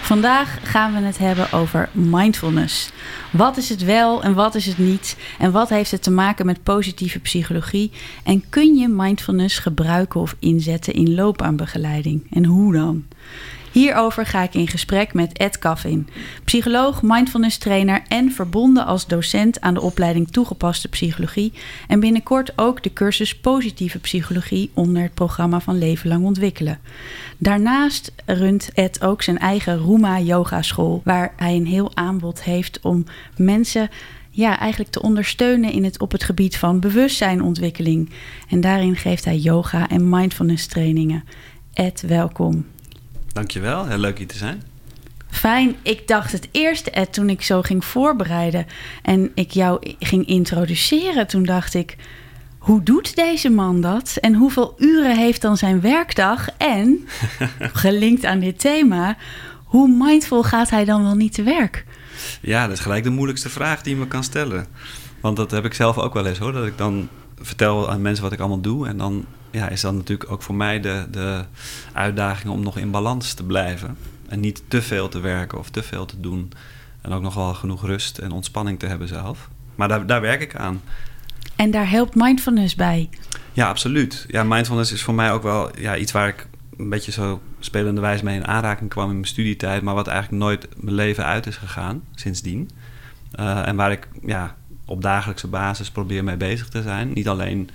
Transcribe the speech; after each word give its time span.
Vandaag 0.00 0.58
gaan 0.62 0.92
we 0.92 0.98
het 0.98 1.18
hebben 1.18 1.52
over 1.52 1.88
mindfulness. 1.92 2.90
Wat 3.30 3.56
is 3.56 3.68
het 3.68 3.84
wel 3.84 4.22
en 4.22 4.34
wat 4.34 4.54
is 4.54 4.66
het 4.66 4.78
niet? 4.78 5.16
En 5.38 5.52
wat 5.52 5.68
heeft 5.68 5.90
het 5.90 6.02
te 6.02 6.10
maken 6.10 6.46
met 6.46 6.62
positieve 6.62 7.18
psychologie? 7.18 7.92
En 8.24 8.44
kun 8.48 8.74
je 8.74 8.88
mindfulness 8.88 9.58
gebruiken 9.58 10.20
of 10.20 10.36
inzetten 10.38 10.94
in 10.94 11.14
loopbaanbegeleiding? 11.14 12.26
En 12.30 12.44
hoe 12.44 12.72
dan? 12.72 13.04
Hierover 13.72 14.26
ga 14.26 14.42
ik 14.42 14.54
in 14.54 14.68
gesprek 14.68 15.14
met 15.14 15.38
Ed 15.38 15.58
Caffin, 15.58 16.08
psycholoog, 16.44 17.02
mindfulness 17.02 17.58
trainer 17.58 18.02
en 18.08 18.32
verbonden 18.32 18.86
als 18.86 19.06
docent 19.06 19.60
aan 19.60 19.74
de 19.74 19.80
opleiding 19.80 20.30
toegepaste 20.30 20.88
psychologie 20.88 21.52
en 21.88 22.00
binnenkort 22.00 22.52
ook 22.56 22.82
de 22.82 22.92
cursus 22.92 23.36
positieve 23.36 23.98
psychologie 23.98 24.70
onder 24.74 25.02
het 25.02 25.14
programma 25.14 25.60
van 25.60 25.78
Leven 25.78 26.08
Lang 26.08 26.24
Ontwikkelen. 26.24 26.78
Daarnaast 27.38 28.12
runt 28.26 28.70
Ed 28.74 29.02
ook 29.02 29.22
zijn 29.22 29.38
eigen 29.38 29.78
Roema 29.78 30.20
Yoga 30.20 30.62
School, 30.62 31.00
waar 31.04 31.32
hij 31.36 31.54
een 31.54 31.66
heel 31.66 31.96
aanbod 31.96 32.42
heeft 32.42 32.80
om 32.82 33.04
mensen 33.36 33.88
ja, 34.30 34.58
eigenlijk 34.58 34.90
te 34.90 35.02
ondersteunen 35.02 35.72
in 35.72 35.84
het, 35.84 36.00
op 36.00 36.12
het 36.12 36.24
gebied 36.24 36.56
van 36.56 36.80
bewustzijnontwikkeling. 36.80 38.10
En 38.48 38.60
daarin 38.60 38.96
geeft 38.96 39.24
hij 39.24 39.36
yoga 39.36 39.88
en 39.88 40.08
mindfulness 40.08 40.66
trainingen. 40.66 41.24
Ed, 41.72 42.00
welkom. 42.00 42.64
Dankjewel, 43.32 43.86
heel 43.86 43.98
leuk 43.98 44.18
hier 44.18 44.26
te 44.26 44.36
zijn. 44.36 44.62
Fijn. 45.30 45.76
Ik 45.82 46.08
dacht 46.08 46.32
het 46.32 46.48
eerste, 46.50 46.90
Ed, 46.90 47.12
toen 47.12 47.30
ik 47.30 47.42
zo 47.42 47.62
ging 47.62 47.84
voorbereiden 47.84 48.66
en 49.02 49.30
ik 49.34 49.50
jou 49.50 49.94
ging 49.98 50.26
introduceren, 50.26 51.26
toen 51.26 51.44
dacht 51.44 51.74
ik, 51.74 51.96
hoe 52.58 52.82
doet 52.82 53.16
deze 53.16 53.50
man 53.50 53.80
dat? 53.80 54.16
En 54.20 54.34
hoeveel 54.34 54.74
uren 54.78 55.16
heeft 55.16 55.42
dan 55.42 55.56
zijn 55.56 55.80
werkdag? 55.80 56.48
En, 56.56 57.08
gelinkt 57.58 58.24
aan 58.24 58.38
dit 58.38 58.58
thema, 58.58 59.16
hoe 59.64 59.88
mindful 59.88 60.42
gaat 60.42 60.70
hij 60.70 60.84
dan 60.84 61.02
wel 61.02 61.14
niet 61.14 61.34
te 61.34 61.42
werk? 61.42 61.84
Ja, 62.40 62.66
dat 62.66 62.76
is 62.76 62.82
gelijk 62.82 63.04
de 63.04 63.10
moeilijkste 63.10 63.48
vraag 63.48 63.82
die 63.82 63.94
je 63.94 64.00
me 64.00 64.06
kan 64.06 64.24
stellen. 64.24 64.66
Want 65.20 65.36
dat 65.36 65.50
heb 65.50 65.64
ik 65.64 65.74
zelf 65.74 65.98
ook 65.98 66.14
wel 66.14 66.26
eens 66.26 66.38
hoor. 66.38 66.52
Dat 66.52 66.66
ik 66.66 66.78
dan 66.78 67.08
vertel 67.40 67.90
aan 67.90 68.02
mensen 68.02 68.24
wat 68.24 68.32
ik 68.32 68.38
allemaal 68.38 68.60
doe. 68.60 68.86
En 68.86 68.96
dan 68.96 69.24
ja, 69.50 69.68
is 69.68 69.80
dat 69.80 69.94
natuurlijk 69.94 70.30
ook 70.30 70.42
voor 70.42 70.54
mij 70.54 70.80
de, 70.80 71.06
de 71.10 71.44
uitdaging 71.92 72.52
om 72.52 72.62
nog 72.62 72.78
in 72.78 72.90
balans 72.90 73.34
te 73.34 73.44
blijven. 73.44 73.96
En 74.28 74.40
niet 74.40 74.62
te 74.68 74.82
veel 74.82 75.08
te 75.08 75.20
werken 75.20 75.58
of 75.58 75.70
te 75.70 75.82
veel 75.82 76.04
te 76.04 76.20
doen. 76.20 76.52
En 77.00 77.12
ook 77.12 77.22
nog 77.22 77.34
wel 77.34 77.54
genoeg 77.54 77.86
rust 77.86 78.18
en 78.18 78.30
ontspanning 78.30 78.78
te 78.78 78.86
hebben 78.86 79.08
zelf. 79.08 79.48
Maar 79.74 79.88
daar, 79.88 80.06
daar 80.06 80.20
werk 80.20 80.40
ik 80.40 80.56
aan. 80.56 80.82
En 81.56 81.70
daar 81.70 81.90
helpt 81.90 82.14
mindfulness 82.14 82.74
bij? 82.74 83.08
Ja, 83.52 83.68
absoluut. 83.68 84.24
Ja, 84.28 84.44
mindfulness 84.44 84.92
is 84.92 85.02
voor 85.02 85.14
mij 85.14 85.32
ook 85.32 85.42
wel 85.42 85.78
ja, 85.78 85.96
iets 85.96 86.12
waar 86.12 86.28
ik 86.28 86.46
een 86.76 86.88
beetje 86.88 87.12
zo 87.12 87.40
spelende 87.58 88.00
wijze 88.00 88.24
mee 88.24 88.36
in 88.36 88.46
aanraking 88.46 88.90
kwam 88.90 89.08
in 89.08 89.14
mijn 89.14 89.26
studietijd. 89.26 89.82
Maar 89.82 89.94
wat 89.94 90.06
eigenlijk 90.06 90.42
nooit 90.42 90.68
mijn 90.76 90.94
leven 90.94 91.24
uit 91.24 91.46
is 91.46 91.56
gegaan 91.56 92.02
sindsdien. 92.14 92.70
Uh, 93.40 93.66
en 93.68 93.76
waar 93.76 93.92
ik 93.92 94.08
ja, 94.26 94.56
op 94.84 95.02
dagelijkse 95.02 95.46
basis 95.46 95.90
probeer 95.90 96.24
mee 96.24 96.36
bezig 96.36 96.68
te 96.68 96.82
zijn. 96.82 97.12
Niet 97.12 97.28
alleen 97.28 97.70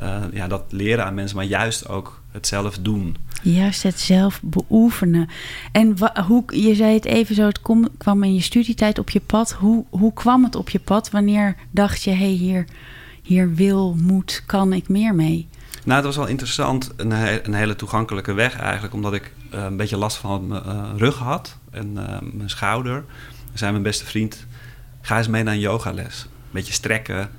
uh, 0.00 0.22
ja, 0.32 0.48
dat 0.48 0.62
leren 0.68 1.04
aan 1.04 1.14
mensen, 1.14 1.36
maar 1.36 1.46
juist 1.46 1.88
ook 1.88 2.22
het 2.30 2.46
zelf 2.46 2.78
doen. 2.78 3.16
Juist 3.42 3.82
het 3.82 4.00
zelf 4.00 4.40
beoefenen. 4.42 5.28
En 5.72 5.96
hoe, 6.26 6.44
je 6.46 6.74
zei 6.74 6.94
het 6.94 7.04
even 7.04 7.34
zo, 7.34 7.46
het 7.46 7.60
kom, 7.60 7.88
kwam 7.98 8.22
in 8.22 8.34
je 8.34 8.40
studietijd 8.40 8.98
op 8.98 9.10
je 9.10 9.20
pad. 9.20 9.52
Hoe, 9.52 9.84
hoe 9.90 10.12
kwam 10.12 10.44
het 10.44 10.54
op 10.54 10.70
je 10.70 10.78
pad? 10.78 11.10
Wanneer 11.10 11.56
dacht 11.70 12.02
je, 12.02 12.10
hé, 12.10 12.16
hey, 12.16 12.26
hier, 12.26 12.64
hier 13.22 13.54
wil, 13.54 13.94
moet, 13.98 14.42
kan 14.46 14.72
ik 14.72 14.88
meer 14.88 15.14
mee? 15.14 15.48
Nou, 15.84 15.96
het 15.96 16.06
was 16.06 16.16
wel 16.16 16.26
interessant. 16.26 16.92
Een, 16.96 17.10
een 17.46 17.54
hele 17.54 17.76
toegankelijke 17.76 18.32
weg 18.32 18.56
eigenlijk. 18.56 18.94
Omdat 18.94 19.12
ik 19.12 19.32
uh, 19.54 19.64
een 19.64 19.76
beetje 19.76 19.96
last 19.96 20.16
van 20.16 20.46
mijn 20.46 20.62
uh, 20.66 20.90
rug 20.96 21.18
had. 21.18 21.58
En 21.70 21.92
mijn 22.32 22.50
schouder. 22.50 23.04
Dan 23.46 23.58
zei 23.58 23.70
mijn 23.70 23.82
beste 23.82 24.04
vriend, 24.04 24.46
ga 25.00 25.18
eens 25.18 25.28
mee 25.28 25.42
naar 25.42 25.54
een 25.54 25.60
yogales. 25.60 26.22
Een 26.22 26.50
beetje 26.50 26.72
strekken. 26.72 27.30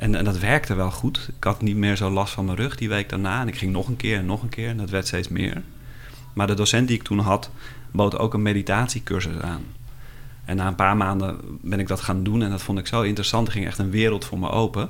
En, 0.00 0.14
en, 0.14 0.24
dat 0.24 0.38
werkte 0.38 0.74
wel 0.74 0.90
goed. 0.90 1.28
Ik 1.36 1.44
had 1.44 1.62
niet 1.62 1.76
meer 1.76 1.96
zo 1.96 2.10
last 2.10 2.32
van 2.32 2.44
mijn 2.44 2.56
rug 2.56 2.76
die 2.76 2.88
week 2.88 3.08
daarna. 3.08 3.40
En 3.40 3.48
ik 3.48 3.56
ging 3.56 3.72
nog 3.72 3.88
een 3.88 3.96
keer 3.96 4.18
en 4.18 4.26
nog 4.26 4.42
een 4.42 4.48
keer. 4.48 4.68
En 4.68 4.76
dat 4.76 4.90
werd 4.90 5.06
steeds 5.06 5.28
meer. 5.28 5.62
Maar 6.32 6.46
de 6.46 6.54
docent 6.54 6.88
die 6.88 6.96
ik 6.96 7.02
toen 7.02 7.18
had, 7.18 7.50
bood 7.90 8.18
ook 8.18 8.34
een 8.34 8.42
meditatiecursus 8.42 9.40
aan. 9.40 9.62
En 10.44 10.56
na 10.56 10.66
een 10.66 10.74
paar 10.74 10.96
maanden 10.96 11.38
ben 11.60 11.80
ik 11.80 11.88
dat 11.88 12.00
gaan 12.00 12.22
doen. 12.22 12.42
En 12.42 12.50
dat 12.50 12.62
vond 12.62 12.78
ik 12.78 12.86
zo 12.86 13.02
interessant. 13.02 13.46
Er 13.46 13.52
ging 13.52 13.66
echt 13.66 13.78
een 13.78 13.90
wereld 13.90 14.24
voor 14.24 14.38
me 14.38 14.50
open. 14.50 14.88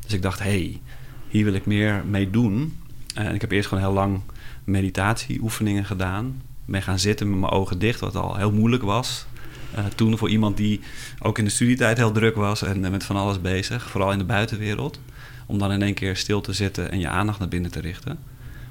Dus 0.00 0.12
ik 0.12 0.22
dacht, 0.22 0.38
hé, 0.38 0.44
hey, 0.44 0.80
hier 1.28 1.44
wil 1.44 1.54
ik 1.54 1.66
meer 1.66 2.04
mee 2.06 2.30
doen. 2.30 2.78
En 3.14 3.34
ik 3.34 3.40
heb 3.40 3.50
eerst 3.50 3.68
gewoon 3.68 3.84
heel 3.84 3.92
lang 3.92 4.20
meditatieoefeningen 4.64 5.84
gedaan. 5.84 6.42
Ben 6.64 6.82
gaan 6.82 6.98
zitten 6.98 7.30
met 7.30 7.38
mijn 7.38 7.52
ogen 7.52 7.78
dicht, 7.78 8.00
wat 8.00 8.16
al 8.16 8.36
heel 8.36 8.52
moeilijk 8.52 8.82
was. 8.82 9.26
Uh, 9.74 9.84
toen 9.94 10.18
voor 10.18 10.30
iemand 10.30 10.56
die 10.56 10.80
ook 11.18 11.38
in 11.38 11.44
de 11.44 11.50
studietijd 11.50 11.96
heel 11.96 12.12
druk 12.12 12.34
was 12.34 12.62
en 12.62 12.80
met 12.80 13.04
van 13.04 13.16
alles 13.16 13.40
bezig, 13.40 13.90
vooral 13.90 14.12
in 14.12 14.18
de 14.18 14.24
buitenwereld. 14.24 15.00
Om 15.46 15.58
dan 15.58 15.72
in 15.72 15.82
één 15.82 15.94
keer 15.94 16.16
stil 16.16 16.40
te 16.40 16.52
zitten 16.52 16.90
en 16.90 16.98
je 16.98 17.08
aandacht 17.08 17.38
naar 17.38 17.48
binnen 17.48 17.70
te 17.70 17.80
richten. 17.80 18.18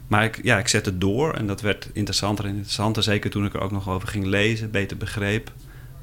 Maar 0.07 0.23
ik, 0.23 0.39
ja, 0.43 0.57
ik 0.57 0.67
zette 0.67 0.97
door 0.97 1.33
en 1.33 1.47
dat 1.47 1.61
werd 1.61 1.89
interessanter 1.93 2.45
en 2.45 2.51
interessanter. 2.51 3.03
Zeker 3.03 3.29
toen 3.29 3.45
ik 3.45 3.53
er 3.53 3.61
ook 3.61 3.71
nog 3.71 3.89
over 3.89 4.07
ging 4.07 4.25
lezen, 4.25 4.71
beter 4.71 4.97
begreep 4.97 5.51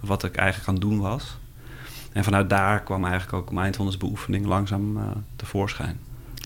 wat 0.01 0.25
ik 0.25 0.37
eigenlijk 0.37 0.69
aan 0.69 0.75
het 0.75 0.83
doen 0.83 1.01
was. 1.01 1.37
En 2.13 2.25
vanuit 2.25 2.51
daar 2.51 2.83
kwam 2.83 3.05
eigenlijk 3.05 3.33
ook 3.33 3.53
mindfulness 3.53 3.97
beoefening 3.97 4.47
langzaam 4.47 4.97
uh, 4.97 5.03
tevoorschijn. 5.37 5.99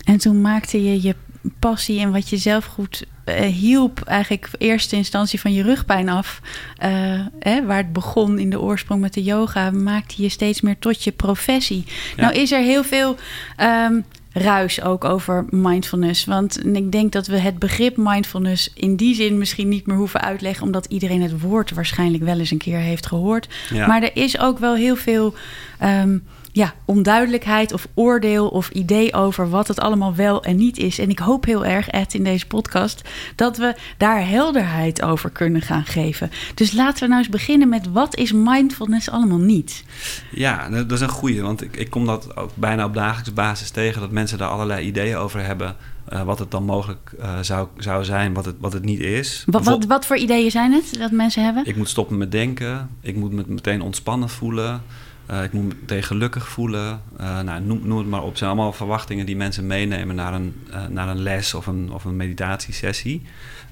En 0.04 0.18
toen 0.18 0.40
maakte 0.40 0.82
je 0.82 1.02
je 1.02 1.14
passie 1.58 2.00
en 2.00 2.12
wat 2.12 2.28
je 2.28 2.36
zelf 2.36 2.64
goed 2.64 3.04
uh, 3.28 3.40
hielp, 3.40 4.02
eigenlijk 4.02 4.48
eerste 4.58 4.96
instantie 4.96 5.40
van 5.40 5.52
je 5.52 5.62
rugpijn 5.62 6.08
af. 6.08 6.40
Uh, 6.84 7.20
hè, 7.38 7.64
waar 7.66 7.76
het 7.76 7.92
begon 7.92 8.38
in 8.38 8.50
de 8.50 8.60
oorsprong 8.60 9.00
met 9.00 9.14
de 9.14 9.22
yoga, 9.22 9.70
maakte 9.70 10.22
je 10.22 10.28
steeds 10.28 10.60
meer 10.60 10.78
tot 10.78 11.04
je 11.04 11.12
professie. 11.12 11.84
Ja. 12.16 12.22
Nou 12.22 12.34
is 12.34 12.52
er 12.52 12.62
heel 12.62 12.84
veel 12.84 13.16
um, 13.60 14.04
ruis 14.32 14.82
ook 14.82 15.04
over 15.04 15.44
mindfulness. 15.50 16.24
Want 16.24 16.66
ik 16.66 16.92
denk 16.92 17.12
dat 17.12 17.26
we 17.26 17.38
het 17.38 17.58
begrip 17.58 17.96
mindfulness 17.96 18.70
in 18.74 18.96
die 18.96 19.14
zin 19.14 19.38
misschien 19.38 19.68
niet 19.68 19.86
meer 19.86 19.96
hoeven 19.96 20.20
uitleggen, 20.20 20.66
omdat 20.66 20.86
iedereen 20.86 21.22
het 21.22 21.40
woord 21.40 21.70
waarschijnlijk 21.70 22.24
wel 22.24 22.38
eens 22.38 22.50
een 22.50 22.58
keer 22.58 22.78
heeft 22.78 23.06
gehoord. 23.06 23.48
Ja. 23.72 23.86
Maar 23.86 24.02
er 24.02 24.16
is 24.16 24.38
ook 24.38 24.58
wel 24.58 24.74
heel 24.74 24.96
veel. 24.96 25.34
Um, 25.82 26.24
ja, 26.58 26.74
onduidelijkheid 26.84 27.72
of 27.72 27.88
oordeel 27.94 28.48
of 28.48 28.70
idee 28.70 29.14
over 29.14 29.50
wat 29.50 29.68
het 29.68 29.80
allemaal 29.80 30.14
wel 30.14 30.42
en 30.42 30.56
niet 30.56 30.78
is. 30.78 30.98
En 30.98 31.10
ik 31.10 31.18
hoop 31.18 31.44
heel 31.44 31.64
erg, 31.64 31.88
Ed, 31.88 32.14
in 32.14 32.24
deze 32.24 32.46
podcast, 32.46 33.02
dat 33.34 33.56
we 33.56 33.74
daar 33.96 34.28
helderheid 34.28 35.02
over 35.02 35.30
kunnen 35.30 35.62
gaan 35.62 35.84
geven. 35.84 36.30
Dus 36.54 36.72
laten 36.72 37.02
we 37.02 37.08
nou 37.08 37.18
eens 37.18 37.28
beginnen 37.28 37.68
met 37.68 37.92
wat 37.92 38.16
is 38.16 38.32
mindfulness 38.32 39.10
allemaal 39.10 39.38
niet? 39.38 39.84
Ja, 40.30 40.68
dat 40.68 40.92
is 40.92 41.00
een 41.00 41.08
goeie, 41.08 41.42
want 41.42 41.62
ik, 41.62 41.76
ik 41.76 41.90
kom 41.90 42.06
dat 42.06 42.36
ook 42.36 42.50
bijna 42.54 42.84
op 42.84 42.94
dagelijkse 42.94 43.32
basis 43.32 43.70
tegen, 43.70 44.00
dat 44.00 44.10
mensen 44.10 44.38
daar 44.38 44.48
allerlei 44.48 44.86
ideeën 44.86 45.16
over 45.16 45.44
hebben. 45.44 45.76
Uh, 46.12 46.22
wat 46.22 46.38
het 46.38 46.50
dan 46.50 46.64
mogelijk 46.64 47.12
uh, 47.20 47.38
zou, 47.40 47.68
zou 47.76 48.04
zijn, 48.04 48.34
wat 48.34 48.44
het, 48.44 48.54
wat 48.58 48.72
het 48.72 48.84
niet 48.84 49.00
is. 49.00 49.42
Wat, 49.46 49.64
wat, 49.64 49.84
wat 49.84 50.06
voor 50.06 50.16
ideeën 50.16 50.50
zijn 50.50 50.72
het 50.72 50.98
dat 50.98 51.10
mensen 51.10 51.44
hebben? 51.44 51.66
Ik 51.66 51.76
moet 51.76 51.88
stoppen 51.88 52.18
met 52.18 52.32
denken. 52.32 52.88
Ik 53.00 53.16
moet 53.16 53.32
me 53.32 53.44
meteen 53.46 53.82
ontspannen 53.82 54.28
voelen. 54.28 54.82
Uh, 55.30 55.42
ik 55.42 55.52
moet 55.52 55.68
me 55.68 55.74
meteen 55.80 56.02
gelukkig 56.02 56.48
voelen. 56.48 57.02
Uh, 57.20 57.40
nou, 57.40 57.60
noem, 57.62 57.98
het 57.98 58.06
maar 58.06 58.22
op. 58.22 58.28
Het 58.28 58.38
zijn 58.38 58.50
allemaal 58.50 58.72
verwachtingen 58.72 59.26
die 59.26 59.36
mensen 59.36 59.66
meenemen 59.66 60.14
naar 60.14 60.34
een, 60.34 60.54
uh, 60.70 60.86
naar 60.86 61.08
een 61.08 61.22
les 61.22 61.54
of 61.54 61.66
een, 61.66 61.92
of 61.92 62.04
een 62.04 62.16
meditatiesessie. 62.16 63.22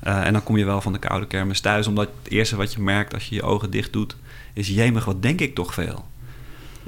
en 0.01 0.33
dan 0.33 0.43
kom 0.43 0.57
je 0.57 0.65
wel 0.65 0.81
van 0.81 0.93
de 0.93 0.99
koude 0.99 1.27
kermis 1.27 1.61
thuis, 1.61 1.87
omdat 1.87 2.09
het 2.23 2.33
eerste 2.33 2.57
wat 2.57 2.73
je 2.73 2.81
merkt 2.81 3.15
als 3.15 3.29
je 3.29 3.35
je 3.35 3.43
ogen 3.43 3.71
dicht 3.71 3.93
doet, 3.93 4.17
is 4.53 4.69
jemig, 4.69 5.05
wat 5.05 5.23
denk 5.23 5.41
ik 5.41 5.55
toch 5.55 5.75
veel. 5.75 6.07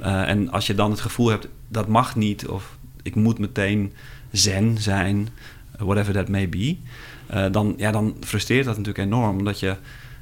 en 0.01 0.51
als 0.51 0.67
je 0.67 0.75
dan 0.75 0.91
het 0.91 0.99
gevoel 0.99 1.29
hebt, 1.29 1.47
dat 1.67 1.87
mag 1.87 2.15
niet, 2.15 2.47
of 2.47 2.77
ik 3.03 3.15
moet 3.15 3.39
meteen 3.39 3.93
zen 4.31 4.77
zijn, 4.77 5.29
whatever 5.77 6.13
that 6.13 6.29
may 6.29 6.49
be, 6.49 6.77
dan, 7.51 7.73
ja, 7.77 7.91
dan 7.91 8.15
frustreert 8.19 8.65
dat 8.65 8.77
natuurlijk 8.77 9.05
enorm, 9.05 9.37
omdat 9.37 9.59
je 9.59 9.75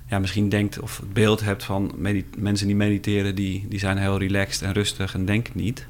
ja, 0.08 0.20
misschien 0.20 0.50
denkt 0.50 0.80
of 0.80 0.98
het 0.98 1.14
beeld 1.14 1.42
hebt 1.42 1.64
van 1.64 1.94
mensen 2.38 2.68
die 2.68 2.76
mediteren, 2.76 3.36
die, 3.36 3.66
die 3.70 3.80
zijn 3.80 3.98
heel 3.98 4.18
relaxed 4.18 4.62
en 4.62 4.74
rustig 4.74 5.14
en 5.14 5.26
denken 5.26 5.54
niet. 5.56 5.88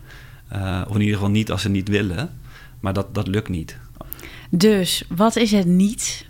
Uh, 0.54 0.82
of 0.88 0.96
in 0.96 1.02
ieder 1.02 1.16
geval 1.16 1.32
niet 1.32 1.52
als 1.52 1.62
ze 1.62 1.70
niet 1.70 1.88
willen. 1.88 2.40
Maar 2.80 2.94
dat, 2.94 3.16
dat 3.16 3.28
lukt 3.28 3.50
niet. 3.50 3.78
Dus 4.50 5.04
wat 5.10 5.36
is 5.36 5.52
het 5.52 5.66
niet? 5.66 6.26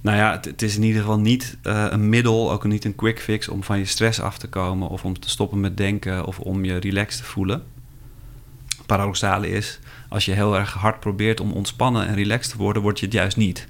Nou 0.00 0.16
ja, 0.16 0.32
het, 0.32 0.44
het 0.44 0.62
is 0.62 0.76
in 0.76 0.82
ieder 0.82 1.00
geval 1.00 1.18
niet 1.18 1.56
uh, 1.62 1.86
een 1.90 2.08
middel, 2.08 2.52
ook 2.52 2.64
niet 2.64 2.84
een 2.84 2.94
quick 2.94 3.20
fix 3.20 3.48
om 3.48 3.62
van 3.62 3.78
je 3.78 3.84
stress 3.84 4.20
af 4.20 4.38
te 4.38 4.48
komen 4.48 4.88
of 4.88 5.04
om 5.04 5.20
te 5.20 5.30
stoppen 5.30 5.60
met 5.60 5.76
denken 5.76 6.26
of 6.26 6.38
om 6.38 6.64
je 6.64 6.76
relaxed 6.76 7.22
te 7.22 7.28
voelen. 7.28 7.62
paradoxale 8.86 9.50
is, 9.50 9.78
als 10.08 10.24
je 10.24 10.32
heel 10.32 10.56
erg 10.56 10.72
hard 10.72 11.00
probeert 11.00 11.40
om 11.40 11.52
ontspannen 11.52 12.06
en 12.06 12.14
relaxed 12.14 12.50
te 12.50 12.56
worden, 12.58 12.82
word 12.82 12.98
je 12.98 13.04
het 13.04 13.14
juist 13.14 13.36
niet. 13.36 13.68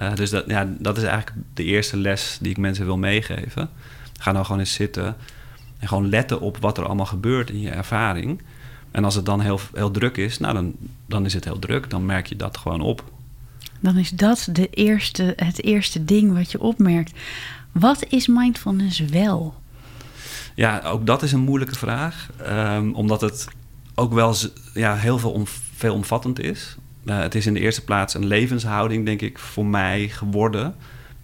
Uh, 0.00 0.14
dus 0.14 0.30
dat, 0.30 0.44
ja, 0.46 0.68
dat 0.78 0.96
is 0.96 1.02
eigenlijk 1.02 1.36
de 1.54 1.64
eerste 1.64 1.96
les 1.96 2.38
die 2.40 2.50
ik 2.50 2.56
mensen 2.56 2.84
wil 2.84 2.98
meegeven. 2.98 3.70
Ga 4.18 4.32
nou 4.32 4.44
gewoon 4.44 4.60
eens 4.60 4.72
zitten 4.72 5.16
en 5.78 5.88
gewoon 5.88 6.08
letten 6.08 6.40
op 6.40 6.56
wat 6.56 6.78
er 6.78 6.84
allemaal 6.84 7.06
gebeurt 7.06 7.50
in 7.50 7.60
je 7.60 7.70
ervaring. 7.70 8.42
En 8.90 9.04
als 9.04 9.14
het 9.14 9.26
dan 9.26 9.40
heel, 9.40 9.60
heel 9.74 9.90
druk 9.90 10.16
is, 10.16 10.38
nou 10.38 10.54
dan, 10.54 10.74
dan 11.06 11.24
is 11.24 11.34
het 11.34 11.44
heel 11.44 11.58
druk. 11.58 11.90
Dan 11.90 12.06
merk 12.06 12.26
je 12.26 12.36
dat 12.36 12.56
gewoon 12.56 12.80
op. 12.80 13.04
Dan 13.80 13.96
is 13.96 14.10
dat 14.10 14.48
de 14.52 14.68
eerste, 14.70 15.32
het 15.36 15.62
eerste 15.62 16.04
ding 16.04 16.32
wat 16.32 16.50
je 16.50 16.60
opmerkt. 16.60 17.12
Wat 17.72 18.04
is 18.08 18.26
mindfulness 18.26 18.98
wel? 18.98 19.54
Ja, 20.54 20.80
ook 20.84 21.06
dat 21.06 21.22
is 21.22 21.32
een 21.32 21.40
moeilijke 21.40 21.76
vraag. 21.76 22.28
Um, 22.48 22.94
omdat 22.94 23.20
het 23.20 23.48
ook 23.94 24.12
wel 24.12 24.34
ja, 24.74 24.96
heel 24.96 25.18
veel 25.18 25.32
om, 25.32 25.46
veelomvattend 25.76 26.40
is. 26.40 26.76
Uh, 27.04 27.18
het 27.18 27.34
is 27.34 27.46
in 27.46 27.54
de 27.54 27.60
eerste 27.60 27.84
plaats 27.84 28.14
een 28.14 28.26
levenshouding, 28.26 29.04
denk 29.04 29.20
ik, 29.20 29.38
voor 29.38 29.66
mij 29.66 30.08
geworden. 30.08 30.74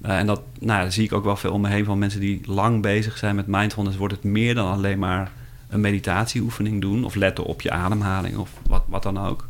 Uh, 0.04 0.18
en 0.18 0.26
dat 0.26 0.42
nou, 0.60 0.90
zie 0.90 1.04
ik 1.04 1.12
ook 1.12 1.24
wel 1.24 1.36
veel 1.36 1.52
om 1.52 1.60
me 1.60 1.68
heen 1.68 1.84
van 1.84 1.98
mensen 1.98 2.20
die 2.20 2.40
lang 2.44 2.82
bezig 2.82 3.18
zijn 3.18 3.34
met 3.34 3.46
mindfulness. 3.46 3.96
Wordt 3.96 4.14
het 4.14 4.24
meer 4.24 4.54
dan 4.54 4.72
alleen 4.72 4.98
maar 4.98 5.30
een 5.68 5.80
meditatieoefening 5.80 6.80
doen 6.80 7.04
of 7.04 7.14
letten 7.14 7.44
op 7.44 7.60
je 7.60 7.70
ademhaling 7.70 8.36
of 8.36 8.50
wat, 8.68 8.82
wat 8.86 9.02
dan 9.02 9.18
ook. 9.18 9.48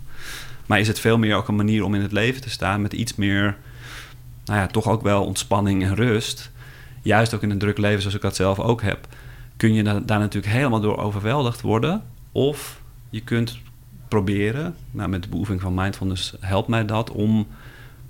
Maar 0.67 0.81
is 0.81 0.88
het 0.88 1.00
veel 1.00 1.19
meer 1.19 1.37
ook 1.37 1.49
een 1.49 1.56
manier 1.56 1.84
om 1.84 1.94
in 1.94 2.00
het 2.02 2.12
leven 2.12 2.43
te 2.43 2.50
staan 2.50 2.82
met 2.82 2.93
iets 2.93 3.14
meer, 3.14 3.56
nou 4.44 4.61
ja, 4.61 4.67
toch 4.67 4.88
ook 4.88 5.02
wel 5.02 5.25
ontspanning 5.25 5.82
en 5.82 5.94
rust. 5.94 6.50
Juist 7.02 7.34
ook 7.34 7.43
in 7.43 7.50
een 7.50 7.58
druk 7.58 7.78
leven 7.78 8.00
zoals 8.00 8.17
ik 8.17 8.23
dat 8.23 8.37
zelf 8.37 8.58
ook 8.58 8.82
heb, 8.82 9.06
kun 9.56 9.75
je 9.75 9.82
daar 9.82 10.19
natuurlijk 10.19 10.52
helemaal 10.52 10.81
door 10.81 10.99
overweldigd 10.99 11.61
worden. 11.61 12.02
Of 12.32 12.81
je 13.11 13.20
kunt 13.20 13.58
proberen, 14.08 14.75
nou, 14.91 15.08
met 15.08 15.23
de 15.23 15.29
beoefening 15.29 15.62
van 15.62 15.75
mindfulness 15.75 16.35
helpt 16.41 16.69
mij 16.69 16.85
dat 16.85 17.11
om 17.11 17.47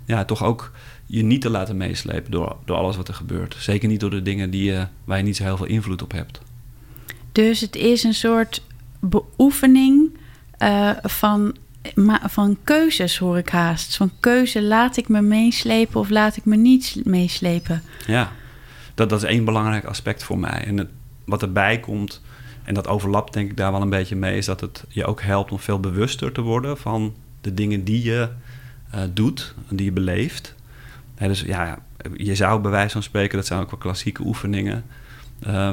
ja, 0.05 0.25
toch 0.25 0.45
ook 0.45 0.73
je 1.07 1.23
niet 1.23 1.41
te 1.41 1.51
laten 1.51 1.77
meeslepen 1.77 2.31
door, 2.31 2.57
door 2.65 2.77
alles 2.77 2.97
wat 2.97 3.09
er 3.09 3.15
gebeurt. 3.15 3.57
Zeker 3.59 3.89
niet 3.89 4.01
door 4.01 4.11
de 4.11 4.23
dingen 4.23 4.51
die 4.51 4.65
je, 4.65 4.87
waar 5.05 5.19
je 5.19 5.25
niet 5.25 5.37
zo 5.37 5.43
heel 5.43 5.57
veel 5.57 5.67
invloed 5.67 6.03
op 6.03 6.13
hebt. 6.13 6.41
Dus 7.33 7.61
het 7.61 7.77
is 7.77 8.03
een 8.03 8.15
soort 8.15 8.63
beoefening 9.01 10.11
uh, 10.59 10.91
van, 11.03 11.57
van 12.23 12.57
keuzes, 12.65 13.19
hoor 13.19 13.39
ik 13.39 13.49
haast. 13.49 13.97
Van 13.97 14.11
keuze, 14.21 14.63
laat 14.63 14.97
ik 14.97 15.09
me 15.09 15.21
meeslepen 15.21 16.01
of 16.01 16.11
laat 16.11 16.37
ik 16.37 16.45
me 16.45 16.57
niet 16.57 17.01
meeslepen? 17.05 17.83
Ja, 18.07 18.33
dat, 18.95 19.09
dat 19.09 19.23
is 19.23 19.29
één 19.29 19.45
belangrijk 19.45 19.85
aspect 19.85 20.23
voor 20.23 20.39
mij. 20.39 20.65
En 20.65 20.77
het, 20.77 20.89
wat 21.25 21.43
erbij 21.43 21.81
komt, 21.81 22.23
en 22.67 22.75
dat 22.75 22.89
overlapt 22.89 23.33
denk 23.33 23.51
ik 23.51 23.57
daar 23.57 23.73
wel 23.73 23.83
een 23.83 23.91
beetje 23.91 24.17
mee, 24.17 24.37
is 24.37 24.47
dat 24.47 24.61
het 24.61 24.85
je 24.89 25.05
ook 25.05 25.23
helpt 25.23 25.53
om 25.53 25.59
veel 25.59 25.81
bewuster 25.81 26.33
te 26.33 26.41
worden 26.41 26.77
van 26.79 27.15
de 27.41 27.55
dingen 27.55 27.85
die 27.85 28.03
je 28.03 28.29
uh, 28.95 29.01
doet, 29.13 29.55
die 29.69 29.85
je 29.85 29.93
beleeft. 29.93 30.55
dus 31.19 31.41
ja, 31.41 31.79
je 32.17 32.35
zou 32.35 32.61
bij 32.61 32.71
wijze 32.71 32.93
van 32.93 33.03
spreken, 33.03 33.37
dat 33.37 33.47
zijn 33.47 33.61
ook 33.61 33.71
wel 33.71 33.79
klassieke 33.79 34.23
oefeningen, 34.23 34.85
uh, 35.47 35.71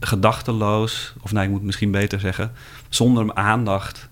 gedachteloos, 0.00 1.14
of 1.20 1.32
nee, 1.32 1.44
ik 1.44 1.50
moet 1.50 1.62
misschien 1.62 1.90
beter 1.90 2.20
zeggen, 2.20 2.52
zonder 2.88 3.34
aandacht 3.34 4.08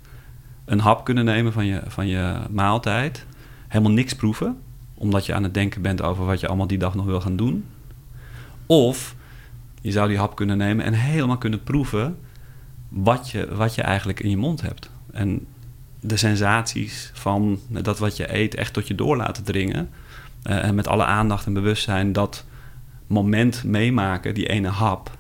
een 0.65 0.81
hap 0.81 1.05
kunnen 1.05 1.25
nemen 1.25 1.53
van 1.53 1.67
je, 1.67 1.82
van 1.87 2.06
je 2.06 2.35
maaltijd, 2.50 3.27
helemaal 3.69 3.93
niks 3.93 4.15
proeven, 4.15 4.59
omdat 4.94 5.27
je 5.27 5.35
aan 5.35 5.43
het 5.43 5.55
denken 5.55 5.82
bent 5.82 6.03
over 6.03 6.25
wat 6.25 6.41
je 6.41 6.47
allemaal 6.47 6.67
die 6.67 6.79
dag 6.79 6.94
nog 6.94 7.05
wil 7.05 7.21
gaan 7.21 7.37
doen. 7.37 7.65
Of 8.67 9.15
je 9.81 9.91
zou 9.91 10.09
die 10.09 10.19
hap 10.19 10.37
kunnen 10.37 10.59
nemen 10.59 10.85
en 10.85 10.93
helemaal 10.93 11.38
kunnen 11.38 11.62
proeven 11.62 12.19
wat 12.88 13.31
je, 13.31 13.55
wat 13.55 13.75
je 13.75 13.82
eigenlijk 13.82 14.21
in 14.21 14.31
je 14.31 14.37
mond 14.37 14.61
hebt. 14.61 14.91
En 15.12 15.47
de 16.00 16.17
sensaties 16.17 17.11
van 17.15 17.59
dat 17.69 17.99
wat 17.99 18.17
je 18.17 18.37
eet 18.37 18.55
echt 18.55 18.73
tot 18.73 18.88
je 18.88 18.94
door 18.94 19.17
laten 19.17 19.44
dringen. 19.44 19.91
Uh, 20.47 20.65
en 20.65 20.75
met 20.75 20.88
alle 20.88 21.05
aandacht 21.05 21.47
en 21.47 21.53
bewustzijn 21.53 22.12
dat 22.12 22.44
moment 23.06 23.65
meemaken, 23.65 24.35
die 24.35 24.49
ene 24.49 24.69
hap. 24.69 25.19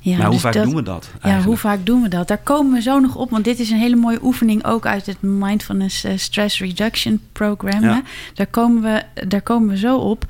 Ja, 0.00 0.16
maar 0.16 0.26
hoe 0.26 0.32
dus 0.32 0.42
vaak 0.42 0.52
doen 0.52 0.74
we 0.74 0.82
dat? 0.82 1.04
Eigenlijk? 1.04 1.40
Ja, 1.40 1.46
hoe 1.46 1.56
vaak 1.56 1.86
doen 1.86 2.02
we 2.02 2.08
dat? 2.08 2.28
Daar 2.28 2.38
komen 2.38 2.72
we 2.72 2.82
zo 2.82 2.98
nog 2.98 3.16
op, 3.16 3.30
want 3.30 3.44
dit 3.44 3.58
is 3.58 3.70
een 3.70 3.78
hele 3.78 3.96
mooie 3.96 4.18
oefening 4.22 4.64
ook 4.64 4.86
uit 4.86 5.06
het 5.06 5.22
Mindfulness 5.22 6.04
uh, 6.04 6.12
Stress 6.16 6.58
Reduction 6.58 7.20
Program. 7.32 7.82
Ja. 7.82 8.02
Daar, 8.34 8.46
komen 8.46 8.82
we, 8.82 9.24
daar 9.26 9.42
komen 9.42 9.68
we 9.68 9.76
zo 9.76 9.96
op. 9.96 10.26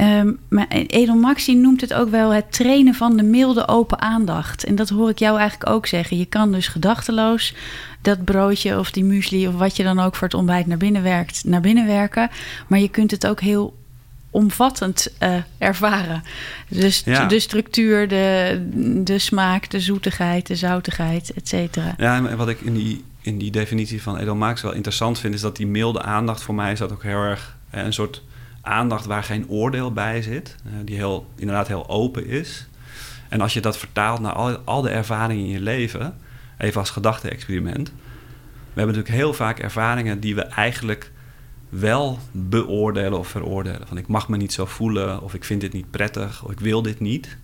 Um, 0.00 0.38
maar 0.48 0.66
Edel 0.68 1.14
Maxi 1.14 1.54
noemt 1.54 1.80
het 1.80 1.94
ook 1.94 2.10
wel 2.10 2.30
het 2.30 2.52
trainen 2.52 2.94
van 2.94 3.16
de 3.16 3.22
milde 3.22 3.68
open 3.68 4.00
aandacht. 4.00 4.64
En 4.64 4.74
dat 4.74 4.88
hoor 4.88 5.10
ik 5.10 5.18
jou 5.18 5.38
eigenlijk 5.38 5.70
ook 5.70 5.86
zeggen. 5.86 6.18
Je 6.18 6.26
kan 6.26 6.52
dus 6.52 6.68
gedachteloos 6.68 7.54
dat 8.02 8.24
broodje 8.24 8.78
of 8.78 8.90
die 8.90 9.04
muesli 9.04 9.48
of 9.48 9.54
wat 9.54 9.76
je 9.76 9.82
dan 9.82 10.00
ook 10.00 10.14
voor 10.16 10.26
het 10.26 10.36
ontbijt 10.36 10.66
naar 10.66 10.76
binnen 10.76 11.02
werkt, 11.02 11.44
naar 11.44 11.60
binnen 11.60 11.86
werken. 11.86 12.30
Maar 12.66 12.78
je 12.78 12.88
kunt 12.88 13.10
het 13.10 13.26
ook 13.26 13.40
heel 13.40 13.76
omvattend 14.30 15.12
uh, 15.22 15.34
ervaren. 15.58 16.22
Dus 16.68 17.02
ja. 17.04 17.26
de 17.26 17.40
structuur, 17.40 18.08
de, 18.08 18.68
de 19.04 19.18
smaak, 19.18 19.70
de 19.70 19.80
zoetigheid, 19.80 20.46
de 20.46 20.56
zoutigheid, 20.56 21.32
et 21.32 21.48
cetera. 21.48 21.94
Ja, 21.96 22.16
en 22.16 22.36
wat 22.36 22.48
ik 22.48 22.60
in 22.60 22.74
die, 22.74 23.04
in 23.20 23.38
die 23.38 23.50
definitie 23.50 24.02
van 24.02 24.18
Edel 24.18 24.36
Marx 24.36 24.62
wel 24.62 24.72
interessant 24.72 25.18
vind... 25.18 25.34
is 25.34 25.40
dat 25.40 25.56
die 25.56 25.66
milde 25.66 26.02
aandacht 26.02 26.42
voor 26.42 26.54
mij 26.54 26.72
is 26.72 26.78
dat 26.78 26.92
ook 26.92 27.02
heel 27.02 27.22
erg... 27.22 27.56
een 27.70 27.92
soort 27.92 28.22
aandacht 28.66 29.06
waar 29.06 29.22
geen 29.22 29.48
oordeel 29.48 29.92
bij 29.92 30.22
zit. 30.22 30.56
Uh, 30.66 30.72
die 30.84 30.96
heel, 30.96 31.30
inderdaad 31.36 31.68
heel 31.68 31.88
open 31.88 32.26
is. 32.26 32.66
En 33.28 33.40
als 33.40 33.52
je 33.52 33.60
dat 33.60 33.78
vertaalt 33.78 34.20
naar 34.20 34.32
al, 34.32 34.56
al 34.58 34.82
de 34.82 34.90
ervaringen 34.90 35.44
in 35.44 35.50
je 35.50 35.60
leven... 35.60 36.14
even 36.58 36.80
als 36.80 36.90
gedachte-experiment... 36.90 37.88
we 37.88 38.82
hebben 38.82 38.94
natuurlijk 38.94 39.22
heel 39.22 39.34
vaak 39.34 39.58
ervaringen 39.58 40.20
die 40.20 40.34
we 40.34 40.42
eigenlijk 40.42 41.12
wel 41.68 42.18
beoordelen 42.30 43.18
of 43.18 43.28
veroordelen. 43.28 43.88
Van 43.88 43.98
ik 43.98 44.06
mag 44.06 44.28
me 44.28 44.36
niet 44.36 44.52
zo 44.52 44.66
voelen, 44.66 45.22
of 45.22 45.34
ik 45.34 45.44
vind 45.44 45.60
dit 45.60 45.72
niet 45.72 45.90
prettig, 45.90 46.44
of 46.44 46.50
ik 46.50 46.60
wil 46.60 46.82
dit 46.82 47.00
niet. 47.00 47.36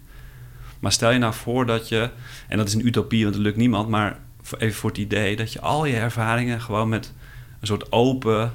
Maar 0.81 0.93
stel 0.93 1.11
je 1.11 1.19
nou 1.19 1.35
voor 1.35 1.67
dat 1.67 1.89
je, 1.89 2.11
en 2.49 2.57
dat 2.57 2.67
is 2.67 2.75
een 2.75 2.87
utopie, 2.87 3.23
want 3.23 3.35
het 3.35 3.45
lukt 3.45 3.57
niemand, 3.57 3.89
maar 3.89 4.19
even 4.59 4.79
voor 4.79 4.91
het 4.91 4.99
idee 4.99 5.37
dat 5.37 5.53
je 5.53 5.61
al 5.61 5.85
je 5.85 5.97
ervaringen 5.97 6.61
gewoon 6.61 6.89
met 6.89 7.13
een 7.61 7.67
soort 7.67 7.93
open, 7.93 8.55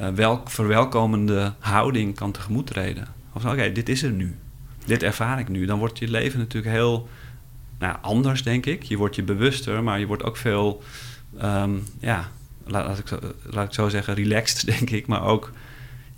uh, 0.00 0.08
wel, 0.08 0.42
verwelkomende 0.44 1.52
houding 1.58 2.14
kan 2.14 2.32
tegemoet 2.32 2.66
treden. 2.66 3.06
Of 3.32 3.44
oké, 3.44 3.72
dit 3.72 3.88
is 3.88 4.02
er 4.02 4.12
nu. 4.12 4.36
Dit 4.86 5.02
ervaar 5.02 5.38
ik 5.38 5.48
nu. 5.48 5.64
Dan 5.64 5.78
wordt 5.78 5.98
je 5.98 6.08
leven 6.08 6.38
natuurlijk 6.38 6.74
heel 6.74 7.08
nou, 7.78 7.96
anders, 8.00 8.42
denk 8.42 8.66
ik. 8.66 8.82
Je 8.82 8.96
wordt 8.96 9.16
je 9.16 9.22
bewuster, 9.22 9.82
maar 9.82 9.98
je 9.98 10.06
wordt 10.06 10.24
ook 10.24 10.36
veel 10.36 10.82
um, 11.42 11.84
ja, 12.00 12.28
laat, 12.66 12.98
ik 12.98 13.08
zo, 13.08 13.18
laat 13.42 13.66
ik 13.66 13.74
zo 13.74 13.88
zeggen, 13.88 14.14
relaxed, 14.14 14.66
denk 14.78 14.90
ik. 14.90 15.06
Maar 15.06 15.24
ook, 15.24 15.52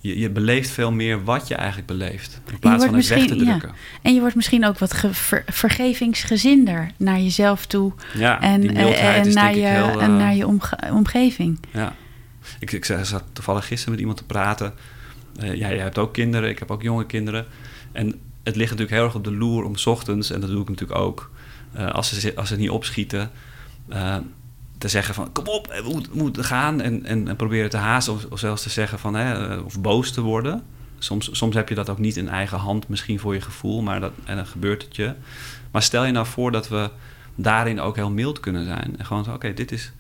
je, 0.00 0.18
je 0.18 0.30
beleeft 0.30 0.70
veel 0.70 0.92
meer 0.92 1.24
wat 1.24 1.48
je 1.48 1.54
eigenlijk 1.54 1.86
beleeft. 1.86 2.40
In 2.50 2.58
plaats 2.58 2.84
van 2.84 2.94
het 2.94 3.06
weg 3.06 3.26
te 3.26 3.36
drukken. 3.36 3.68
Ja. 3.68 3.74
En 4.02 4.14
je 4.14 4.20
wordt 4.20 4.34
misschien 4.34 4.66
ook 4.66 4.78
wat 4.78 4.96
ver, 4.96 5.44
vergevingsgezinder 5.46 6.90
naar 6.96 7.18
jezelf 7.18 7.66
toe. 7.66 7.92
Ja, 8.14 8.40
en, 8.40 8.76
eh, 8.76 9.16
en, 9.18 9.32
naar, 9.32 9.56
je, 9.56 9.66
heel, 9.66 10.00
en 10.00 10.16
naar 10.16 10.34
je 10.34 10.46
omgeving. 10.90 11.58
Ja. 11.70 11.94
Ik, 12.58 12.72
ik 12.72 12.84
zat 12.84 13.24
toevallig 13.32 13.66
gisteren 13.66 13.90
met 13.90 14.00
iemand 14.00 14.18
te 14.18 14.24
praten. 14.24 14.74
Uh, 15.42 15.54
ja, 15.54 15.68
jij 15.68 15.78
hebt 15.78 15.98
ook 15.98 16.12
kinderen, 16.12 16.48
ik 16.48 16.58
heb 16.58 16.70
ook 16.70 16.82
jonge 16.82 17.06
kinderen. 17.06 17.46
En 17.92 18.06
het 18.42 18.56
ligt 18.56 18.70
natuurlijk 18.70 18.96
heel 18.96 19.04
erg 19.04 19.14
op 19.14 19.24
de 19.24 19.32
loer 19.32 19.64
om 19.64 19.74
ochtends, 19.84 20.30
en 20.30 20.40
dat 20.40 20.50
doe 20.50 20.62
ik 20.62 20.68
natuurlijk 20.68 21.00
ook, 21.00 21.30
uh, 21.76 21.90
als, 21.90 22.20
ze, 22.20 22.32
als 22.36 22.48
ze 22.48 22.56
niet 22.56 22.70
opschieten, 22.70 23.30
uh, 23.88 24.16
te 24.78 24.88
zeggen 24.88 25.14
van 25.14 25.32
kom 25.32 25.46
op, 25.46 25.66
we 25.66 25.90
moeten, 25.92 26.12
moeten 26.14 26.44
gaan 26.44 26.80
en, 26.80 27.04
en, 27.04 27.28
en, 27.28 27.36
proberen 27.36 27.70
te 27.70 27.76
haasten 27.76 28.30
of, 28.30 28.38
zelfs 28.38 28.62
te 28.62 28.70
zeggen 28.70 28.98
van 28.98 29.14
hè, 29.14 29.48
eh, 29.48 29.64
of 29.64 29.80
boos 29.80 30.10
te 30.10 30.20
worden. 30.20 30.62
Soms, 30.98 31.28
soms 31.32 31.54
heb 31.54 31.68
je 31.68 31.74
dat 31.74 31.88
ook 31.88 31.98
niet 31.98 32.16
in 32.16 32.28
eigen 32.28 32.58
hand, 32.58 32.88
misschien 32.88 33.18
voor 33.18 33.34
je 33.34 33.40
gevoel, 33.40 33.82
maar 33.82 34.00
dat, 34.00 34.12
en 34.24 34.36
dan 34.36 34.46
gebeurt 34.46 34.82
het 34.82 34.96
je. 34.96 35.14
Maar 35.70 35.82
stel 35.82 36.04
je 36.04 36.12
nou 36.12 36.26
voor 36.26 36.52
dat 36.52 36.68
we 36.68 36.90
daarin 37.34 37.80
ook 37.80 37.96
heel 37.96 38.10
mild 38.10 38.40
kunnen 38.40 38.64
zijn. 38.64 38.94
En 38.98 39.04
gewoon 39.04 39.24
zo, 39.24 39.32
oké, 39.32 39.54
dit 39.54 39.72
is 39.72 39.92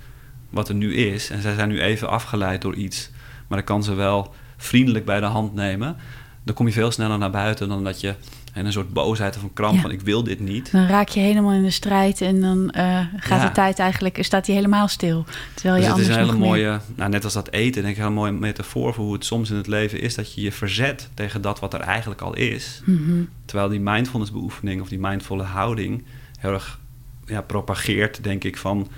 wat 0.54 0.68
er 0.68 0.74
nu 0.74 0.94
is. 0.94 1.30
En 1.30 1.42
zij 1.42 1.54
zijn 1.54 1.68
nu 1.68 1.80
even 1.80 2.08
afgeleid 2.08 2.62
door 2.62 2.74
iets. 2.74 3.10
Maar 3.46 3.58
dan 3.58 3.66
kan 3.66 3.84
ze 3.84 3.94
wel 3.94 4.34
vriendelijk 4.56 5.04
bij 5.04 5.20
de 5.20 5.26
hand 5.26 5.54
nemen. 5.54 5.96
Dan 6.42 6.54
kom 6.54 6.66
je 6.66 6.72
veel 6.72 6.90
sneller 6.90 7.18
naar 7.18 7.30
buiten 7.30 7.68
dan 7.68 7.84
dat 7.84 8.00
je 8.00 8.14
en 8.54 8.66
een 8.66 8.72
soort 8.72 8.92
boosheid 8.92 9.36
of 9.36 9.42
een 9.42 9.52
kramp 9.52 9.80
van 9.80 9.90
ik 9.90 10.00
wil 10.00 10.24
dit 10.24 10.40
niet. 10.40 10.72
Dan 10.72 10.86
raak 10.86 11.08
je 11.08 11.20
helemaal 11.20 11.52
in 11.52 11.62
de 11.62 11.70
strijd 11.70 12.20
en 12.20 12.40
dan 12.40 12.74
uh, 12.76 13.00
gaat 13.16 13.42
de 13.42 13.52
tijd 13.52 13.78
eigenlijk, 13.78 14.24
staat 14.24 14.46
hij 14.46 14.54
helemaal 14.54 14.88
stil. 14.88 15.24
Terwijl 15.54 15.76
dus 15.76 15.84
je 15.84 15.90
het 15.90 16.00
is 16.00 16.08
een 16.08 16.14
hele 16.14 16.38
mooie, 16.38 16.80
nou, 16.94 17.10
net 17.10 17.24
als 17.24 17.32
dat 17.32 17.50
eten, 17.50 17.82
denk 17.82 17.94
ik 17.94 17.96
een 17.96 18.08
hele 18.08 18.20
mooie 18.20 18.32
metafoor 18.32 18.94
voor 18.94 19.04
hoe 19.04 19.12
het 19.12 19.24
soms 19.24 19.50
in 19.50 19.56
het 19.56 19.66
leven 19.66 20.00
is 20.00 20.14
dat 20.14 20.34
je 20.34 20.40
je 20.40 20.52
verzet 20.52 21.08
tegen 21.14 21.40
dat 21.40 21.60
wat 21.60 21.74
er 21.74 21.80
eigenlijk 21.80 22.20
al 22.20 22.34
is. 22.34 22.82
Mhm. 22.84 23.22
Terwijl 23.44 23.68
die 23.68 23.80
mindfulness 23.80 24.32
beoefening 24.32 24.80
of 24.80 24.88
die 24.88 24.98
mindvolle 24.98 25.42
houding 25.42 26.04
heel 26.38 26.52
erg 26.52 26.80
ja, 27.26 27.40
propageert, 27.40 28.22
denk 28.22 28.44
ik, 28.44 28.56
van 28.56 28.88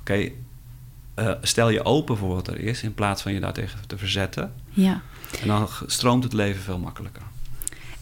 oké, 0.00 0.30
uh, 1.18 1.30
stel 1.42 1.70
je 1.70 1.84
open 1.84 2.16
voor 2.16 2.34
wat 2.34 2.48
er 2.48 2.60
is 2.60 2.82
in 2.82 2.94
plaats 2.94 3.22
van 3.22 3.32
je 3.32 3.40
daartegen 3.40 3.78
te 3.86 3.98
verzetten. 3.98 4.52
Ja. 4.70 5.02
En 5.40 5.48
dan 5.48 5.68
stroomt 5.86 6.24
het 6.24 6.32
leven 6.32 6.62
veel 6.62 6.78
makkelijker. 6.78 7.22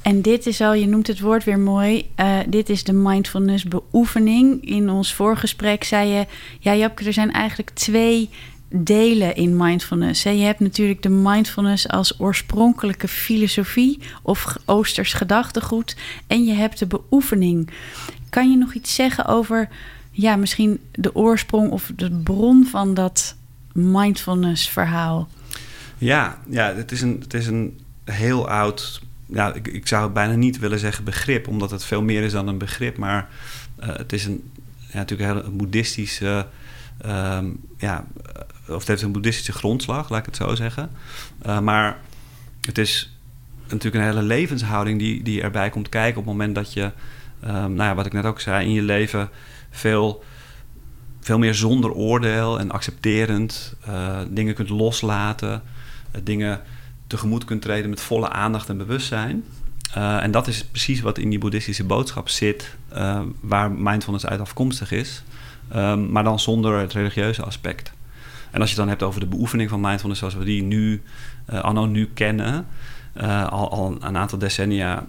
En 0.03 0.23
dit 0.23 0.47
is 0.47 0.61
al, 0.61 0.75
je 0.75 0.87
noemt 0.87 1.07
het 1.07 1.21
woord 1.21 1.45
weer 1.45 1.59
mooi. 1.59 2.11
Uh, 2.21 2.39
dit 2.49 2.69
is 2.69 2.85
de 2.85 2.93
mindfulness 2.93 3.65
beoefening. 3.65 4.69
In 4.69 4.91
ons 4.91 5.15
voorgesprek 5.15 5.85
zei 5.85 6.09
je, 6.09 6.27
ja 6.61 6.75
Japke, 6.75 7.05
er 7.05 7.13
zijn 7.13 7.33
eigenlijk 7.33 7.71
twee 7.71 8.31
delen 8.69 9.37
in 9.37 9.57
mindfulness. 9.57 10.23
Je 10.23 10.31
hebt 10.31 10.61
natuurlijk 10.61 11.03
de 11.03 11.09
mindfulness 11.09 11.89
als 11.89 12.21
oorspronkelijke 12.21 13.09
filosofie 13.09 13.99
of 14.23 14.57
oosters 14.65 15.13
gedachtegoed. 15.13 15.97
En 16.27 16.45
je 16.45 16.53
hebt 16.53 16.79
de 16.79 16.87
beoefening. 16.87 17.71
Kan 18.31 18.51
je 18.51 18.57
nog 18.57 18.75
iets 18.75 18.95
zeggen 18.95 19.27
over 19.27 19.69
ja, 20.17 20.37
misschien 20.37 20.81
de 20.93 21.15
oorsprong 21.15 21.71
of 21.71 21.93
de 21.97 22.11
bron 22.11 22.67
van 22.67 22.95
dat 22.95 23.37
mindfulness 23.73 24.69
verhaal? 24.69 25.29
Ja, 25.99 26.39
ja 26.49 26.75
het, 26.75 26.93
is 26.93 27.01
een, 27.01 27.17
het 27.21 27.35
is 27.35 27.47
een 27.47 27.81
heel 28.05 28.49
oud, 28.49 29.03
ja, 29.27 29.55
ik, 29.55 29.69
ik 29.69 29.87
zou 29.87 30.11
bijna 30.11 30.35
niet 30.35 30.59
willen 30.59 30.79
zeggen 30.79 31.05
begrip, 31.05 31.49
omdat 31.49 31.71
het 31.71 31.85
veel 31.85 32.03
meer 32.03 32.23
is 32.23 32.33
dan 32.33 32.49
een 32.49 32.59
begrip. 32.59 32.97
Maar 32.97 33.29
uh, 33.81 33.97
het 33.97 34.13
is 34.13 34.25
een, 34.25 34.51
ja, 34.91 34.99
natuurlijk 34.99 35.33
heel 35.33 35.53
boeddhistische, 35.53 36.47
uh, 37.07 37.39
ja, 37.79 38.05
of 38.69 38.79
het 38.79 38.89
heeft 38.89 39.03
een 39.03 39.13
boeddhistische 39.13 39.53
grondslag, 39.53 40.11
laat 40.11 40.21
ik 40.21 40.27
het 40.27 40.37
zo 40.37 40.55
zeggen. 40.55 40.91
Uh, 41.47 41.61
maar 41.61 41.99
het 42.61 42.79
is 42.79 43.19
natuurlijk 43.69 43.95
een 43.95 44.11
hele 44.11 44.23
levenshouding 44.23 44.99
die, 44.99 45.23
die 45.23 45.43
erbij 45.43 45.71
komt 45.71 45.89
kijken 45.89 46.21
op 46.21 46.25
het 46.27 46.35
moment 46.35 46.55
dat 46.55 46.73
je, 46.73 46.83
um, 47.45 47.51
nou 47.51 47.77
ja, 47.77 47.95
wat 47.95 48.07
ik 48.07 48.13
net 48.13 48.25
ook 48.25 48.41
zei, 48.41 48.67
in 48.67 48.73
je 48.73 48.83
leven 48.83 49.31
veel, 49.77 50.25
veel 51.21 51.39
meer 51.39 51.55
zonder 51.55 51.93
oordeel 51.93 52.59
en 52.59 52.71
accepterend 52.71 53.75
uh, 53.89 54.19
dingen 54.31 54.55
kunt 54.55 54.69
loslaten, 54.69 55.63
uh, 56.15 56.21
dingen 56.25 56.61
tegemoet 57.07 57.45
kunt 57.45 57.63
treden 57.63 57.91
met 57.91 58.01
volle 58.01 58.29
aandacht 58.29 58.69
en 58.69 58.77
bewustzijn. 58.77 59.45
Uh, 59.97 60.23
en 60.23 60.31
dat 60.31 60.47
is 60.47 60.65
precies 60.65 61.01
wat 61.01 61.19
in 61.19 61.31
die 61.31 61.39
boeddhistische 61.39 61.85
boodschap 61.85 62.29
zit, 62.29 62.77
waar 63.41 63.71
mindfulness 63.71 64.27
uit 64.27 64.41
afkomstig 64.41 64.91
is, 64.91 65.23
um, 65.75 66.13
maar 66.13 66.25
dan 66.25 66.41
zonder 66.41 66.79
het 66.79 66.93
religieuze 66.93 67.43
aspect. 67.43 67.93
En 68.51 68.61
als 68.61 68.71
je 68.71 68.77
het 68.77 68.85
dan 68.85 68.89
hebt 68.89 69.03
over 69.03 69.21
de 69.21 69.27
beoefening 69.27 69.71
van 69.71 69.81
mindfulness 69.81 70.21
zoals 70.21 70.35
we 70.35 70.45
die 70.45 70.63
nu, 70.63 71.03
anno 71.47 71.87
nu 71.87 72.11
kennen, 72.15 72.67
al, 73.51 73.71
al, 73.71 73.97
een 74.01 74.17
aantal 74.17 74.39
decennia 74.39 75.07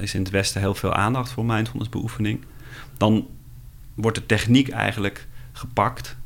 is 0.00 0.14
in 0.14 0.22
het 0.22 0.30
Westen 0.30 0.60
heel 0.60 0.74
veel 0.74 0.94
aandacht 0.94 1.30
voor 1.30 1.44
mindfulness 1.44 1.90
beoefening, 1.90 2.44
dan 2.96 3.26
wordt 3.94 4.16
de 4.16 4.26
techniek 4.26 4.68
eigenlijk 4.68 5.26
gepakt 5.52 6.16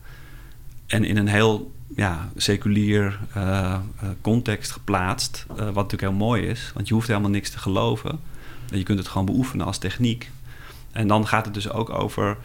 en 0.87 1.04
in 1.04 1.16
een 1.16 1.28
heel 1.28 1.73
ja, 1.97 2.28
seculier 2.37 3.18
uh, 3.37 3.78
context 4.21 4.71
geplaatst. 4.71 5.47
Uh, 5.50 5.56
wat 5.56 5.75
natuurlijk 5.75 6.02
heel 6.02 6.12
mooi 6.12 6.42
is, 6.42 6.71
want 6.75 6.88
je 6.88 6.94
hoeft 6.94 7.09
helemaal 7.09 7.30
niks 7.30 7.50
te 7.50 7.59
geloven. 7.59 8.21
Je 8.66 8.83
kunt 8.83 8.99
het 8.99 9.09
gewoon 9.09 9.26
beoefenen 9.26 9.66
als 9.66 9.78
techniek. 9.78 10.30
En 10.92 11.09
dan 11.09 11.26
gaat 11.26 11.44
het 11.44 11.54
dus 11.54 11.71
ook 11.71 11.90
over 11.90 12.37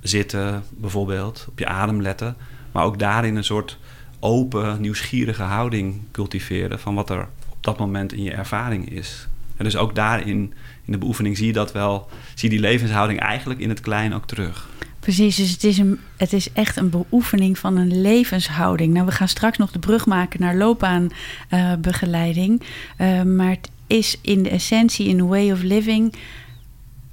zitten, 0.00 0.64
bijvoorbeeld, 0.70 1.46
op 1.48 1.58
je 1.58 1.66
adem 1.66 2.02
letten. 2.02 2.36
Maar 2.72 2.84
ook 2.84 2.98
daarin 2.98 3.36
een 3.36 3.44
soort 3.44 3.78
open, 4.18 4.80
nieuwsgierige 4.80 5.42
houding 5.42 6.00
cultiveren 6.10 6.80
van 6.80 6.94
wat 6.94 7.10
er 7.10 7.28
op 7.48 7.64
dat 7.64 7.78
moment 7.78 8.12
in 8.12 8.22
je 8.22 8.32
ervaring 8.32 8.90
is. 8.90 9.28
Dus 9.56 9.76
ook 9.76 9.94
daarin, 9.94 10.52
in 10.84 10.92
de 10.92 10.98
beoefening, 10.98 11.36
zie 11.36 11.46
je 11.46 11.52
dat 11.52 11.72
wel, 11.72 12.08
zie 12.34 12.48
die 12.48 12.60
levenshouding 12.60 13.20
eigenlijk 13.20 13.60
in 13.60 13.68
het 13.68 13.80
klein 13.80 14.14
ook 14.14 14.26
terug. 14.26 14.68
Precies, 15.00 15.36
dus 15.36 15.50
het 15.50 15.64
is, 15.64 15.78
een, 15.78 16.00
het 16.16 16.32
is 16.32 16.52
echt 16.52 16.76
een 16.76 16.90
beoefening 16.90 17.58
van 17.58 17.76
een 17.76 18.00
levenshouding. 18.00 18.92
Nou, 18.92 19.06
we 19.06 19.12
gaan 19.12 19.28
straks 19.28 19.58
nog 19.58 19.70
de 19.70 19.78
brug 19.78 20.06
maken 20.06 20.40
naar 20.40 20.56
loopbaanbegeleiding. 20.56 22.62
Uh, 22.98 23.22
maar 23.22 23.50
het 23.50 23.70
is 23.86 24.18
in 24.22 24.42
de 24.42 24.48
essentie 24.48 25.08
een 25.08 25.26
way 25.26 25.50
of 25.50 25.62
living 25.62 26.14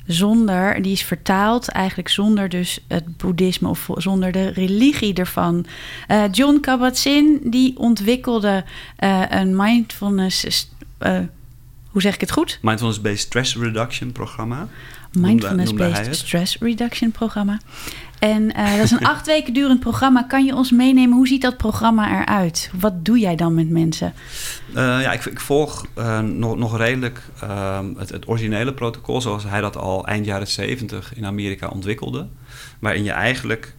zonder, 0.06 0.82
die 0.82 0.92
is 0.92 1.04
vertaald 1.04 1.70
eigenlijk 1.70 2.10
zonder 2.10 2.50
dus 2.50 2.80
het 2.88 3.18
boeddhisme 3.18 3.70
of 3.70 3.90
zonder 3.96 4.32
de 4.32 4.48
religie 4.48 5.14
ervan. 5.14 5.66
Uh, 6.08 6.24
John 6.32 6.60
Kabat-Zinn 6.60 7.40
die 7.44 7.78
ontwikkelde 7.78 8.64
een 9.30 9.56
mindfulness, 9.56 10.68
hoe 11.92 12.02
zeg 12.02 12.14
ik 12.14 12.22
het 12.22 12.32
goed? 12.32 12.60
Mindfulness-based 12.62 13.20
stress 13.20 13.56
reduction 13.56 14.12
programma. 14.12 14.68
Mindfulness-based 15.12 16.16
stress 16.16 16.58
reduction 16.60 17.12
programma. 17.12 17.60
En 18.20 18.42
uh, 18.44 18.76
dat 18.76 18.84
is 18.84 18.92
een 18.92 19.06
acht 19.16 19.26
weken 19.26 19.54
durend 19.54 19.80
programma. 19.80 20.24
Kan 20.24 20.46
je 20.46 20.56
ons 20.56 20.72
meenemen? 20.72 21.18
Hoe 21.18 21.28
ziet 21.28 21.42
dat 21.42 21.58
programma 21.58 22.22
eruit? 22.22 22.72
Wat 22.80 23.06
doe 23.06 23.20
jij 23.20 23.36
dan 23.36 23.54
met 23.54 23.70
mensen? 23.70 24.14
Uh, 24.70 24.76
ja, 24.76 25.12
ik, 25.12 25.26
ik 25.26 25.40
volg 25.40 25.86
uh, 25.98 26.20
nog, 26.20 26.58
nog 26.58 26.78
redelijk 26.78 27.22
ehm, 27.42 27.94
het, 27.98 28.10
het, 28.10 28.28
originele 28.28 28.74
protocol... 28.74 29.22
zoals 29.22 29.44
hij 29.44 29.62
dat 29.62 29.78
al 29.78 30.08
eind 30.08 30.26
jaren 30.26 30.48
70 30.48 31.16
in 31.16 31.26
Amerika 31.26 31.68
ontwikkelde. 31.68 32.28
Waarin 32.80 33.04
je 33.04 33.12
eigenlijk 33.12 33.76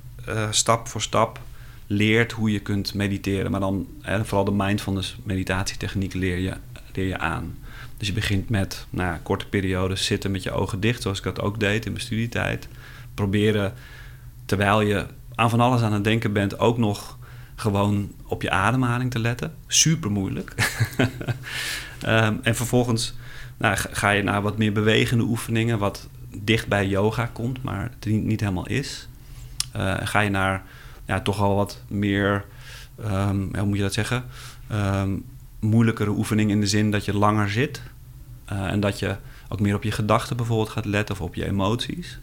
stap 0.50 0.88
voor 0.88 1.02
stap 1.02 1.40
leert 1.86 2.32
hoe 2.32 2.52
je 2.52 2.60
kunt 2.60 2.94
mediteren. 2.94 3.50
Maar 3.50 3.60
dan 3.60 3.86
vooral 4.02 4.44
de 4.44 4.52
mindfulness 4.52 5.16
meditatietechniek 5.22 6.14
leer 6.14 6.38
je, 6.38 6.52
leer 6.92 7.06
je 7.06 7.18
aan. 7.18 7.56
Dus 8.02 8.10
je 8.10 8.16
begint 8.16 8.48
met 8.48 8.86
nou, 8.90 9.18
korte 9.22 9.48
periodes 9.48 10.04
zitten 10.04 10.30
met 10.30 10.42
je 10.42 10.52
ogen 10.52 10.80
dicht, 10.80 11.02
zoals 11.02 11.18
ik 11.18 11.24
dat 11.24 11.40
ook 11.40 11.60
deed 11.60 11.84
in 11.86 11.92
mijn 11.92 12.04
studietijd. 12.04 12.68
Proberen, 13.14 13.72
terwijl 14.44 14.80
je 14.80 15.06
aan 15.34 15.50
van 15.50 15.60
alles 15.60 15.82
aan 15.82 15.92
het 15.92 16.04
denken 16.04 16.32
bent, 16.32 16.58
ook 16.58 16.78
nog 16.78 17.18
gewoon 17.54 18.12
op 18.26 18.42
je 18.42 18.50
ademhaling 18.50 19.10
te 19.10 19.18
letten. 19.18 19.54
Super 19.66 20.10
moeilijk. 20.10 20.54
um, 22.06 22.38
en 22.48 22.54
vervolgens 22.54 23.14
nou, 23.56 23.76
ga 23.76 24.10
je 24.10 24.22
naar 24.22 24.42
wat 24.42 24.58
meer 24.58 24.72
bewegende 24.72 25.24
oefeningen, 25.24 25.78
wat 25.78 26.08
dicht 26.36 26.68
bij 26.68 26.86
yoga 26.86 27.26
komt, 27.26 27.62
maar 27.62 27.82
het 27.82 28.06
niet 28.06 28.40
helemaal 28.40 28.68
is. 28.68 29.08
Uh, 29.76 29.94
ga 30.02 30.20
je 30.20 30.30
naar 30.30 30.62
ja, 31.06 31.20
toch 31.20 31.40
al 31.40 31.56
wat 31.56 31.82
meer, 31.88 32.44
um, 33.04 33.56
hoe 33.56 33.66
moet 33.66 33.76
je 33.76 33.82
dat 33.82 33.92
zeggen? 33.92 34.24
Um, 34.72 35.24
moeilijkere 35.62 36.10
oefening 36.10 36.50
in 36.50 36.60
de 36.60 36.66
zin 36.66 36.90
dat 36.90 37.04
je 37.04 37.16
langer 37.16 37.50
zit. 37.50 37.82
Uh, 38.52 38.64
en 38.64 38.80
dat 38.80 38.98
je 38.98 39.16
ook 39.48 39.60
meer 39.60 39.74
op 39.74 39.82
je 39.82 39.90
gedachten 39.90 40.36
bijvoorbeeld 40.36 40.68
gaat 40.68 40.84
letten 40.84 41.14
of 41.14 41.20
op 41.20 41.34
je 41.34 41.46
emoties. 41.46 42.18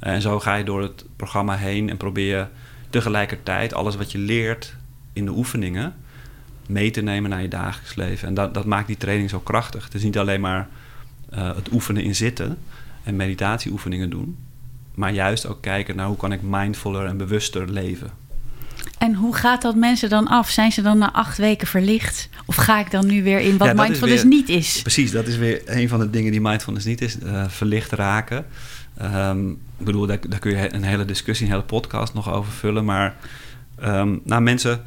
Uh, 0.00 0.12
en 0.12 0.22
zo 0.22 0.40
ga 0.40 0.54
je 0.54 0.64
door 0.64 0.82
het 0.82 1.04
programma 1.16 1.56
heen 1.56 1.90
en 1.90 1.96
probeer 1.96 2.36
je 2.38 2.46
tegelijkertijd 2.90 3.74
alles 3.74 3.96
wat 3.96 4.12
je 4.12 4.18
leert 4.18 4.74
in 5.12 5.24
de 5.24 5.30
oefeningen 5.30 5.94
mee 6.66 6.90
te 6.90 7.00
nemen 7.00 7.30
naar 7.30 7.42
je 7.42 7.48
dagelijks 7.48 7.94
leven. 7.94 8.28
En 8.28 8.34
dat, 8.34 8.54
dat 8.54 8.64
maakt 8.64 8.86
die 8.86 8.96
training 8.96 9.30
zo 9.30 9.40
krachtig. 9.40 9.84
Het 9.84 9.94
is 9.94 10.02
niet 10.02 10.18
alleen 10.18 10.40
maar 10.40 10.68
uh, 11.34 11.54
het 11.54 11.72
oefenen 11.72 12.02
in 12.02 12.14
zitten 12.14 12.58
en 13.02 13.16
meditatieoefeningen 13.16 14.10
doen, 14.10 14.36
maar 14.94 15.12
juist 15.12 15.46
ook 15.46 15.62
kijken 15.62 15.96
naar 15.96 16.06
hoe 16.06 16.16
kan 16.16 16.32
ik 16.32 16.42
mindfuller 16.42 17.06
en 17.06 17.16
bewuster 17.16 17.70
leven. 17.70 18.10
En 18.98 19.14
hoe 19.14 19.34
gaat 19.34 19.62
dat 19.62 19.76
mensen 19.76 20.08
dan 20.08 20.28
af? 20.28 20.48
Zijn 20.48 20.72
ze 20.72 20.82
dan 20.82 20.98
na 20.98 21.12
acht 21.12 21.38
weken 21.38 21.66
verlicht? 21.66 22.28
Of 22.44 22.56
ga 22.56 22.80
ik 22.80 22.90
dan 22.90 23.06
nu 23.06 23.22
weer 23.22 23.40
in 23.40 23.56
wat 23.56 23.68
ja, 23.68 23.74
mindfulness 23.74 24.22
weer, 24.22 24.32
niet 24.32 24.48
is? 24.48 24.82
Precies, 24.82 25.10
dat 25.10 25.26
is 25.26 25.36
weer 25.36 25.62
een 25.64 25.88
van 25.88 25.98
de 25.98 26.10
dingen 26.10 26.30
die 26.30 26.40
mindfulness 26.40 26.86
niet 26.86 27.00
is. 27.00 27.16
Uh, 27.22 27.48
verlicht 27.48 27.92
raken. 27.92 28.46
Um, 29.02 29.50
ik 29.78 29.84
bedoel, 29.84 30.06
daar, 30.06 30.18
daar, 30.28 30.38
kun 30.38 30.50
je 30.50 30.74
een 30.74 30.82
hele 30.82 31.04
discussie, 31.04 31.46
een 31.46 31.52
hele 31.52 31.64
podcast 31.64 32.14
nog 32.14 32.32
over 32.32 32.52
vullen. 32.52 32.84
Maar 32.84 33.16
um, 33.84 34.20
nou, 34.24 34.42
mensen 34.42 34.82